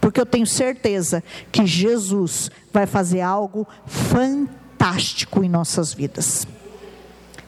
Porque 0.00 0.20
eu 0.20 0.26
tenho 0.26 0.46
certeza 0.46 1.22
que 1.50 1.66
Jesus 1.66 2.50
vai 2.72 2.86
fazer 2.86 3.20
algo 3.20 3.66
fantástico 3.86 5.42
em 5.42 5.48
nossas 5.48 5.94
vidas. 5.94 6.46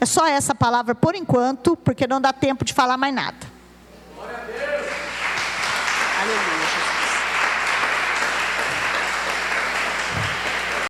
É 0.00 0.06
só 0.06 0.26
essa 0.26 0.54
palavra 0.54 0.94
por 0.94 1.14
enquanto, 1.14 1.76
porque 1.76 2.06
não 2.06 2.20
dá 2.20 2.32
tempo 2.32 2.64
de 2.64 2.72
falar 2.72 2.96
mais 2.96 3.14
nada. 3.14 3.56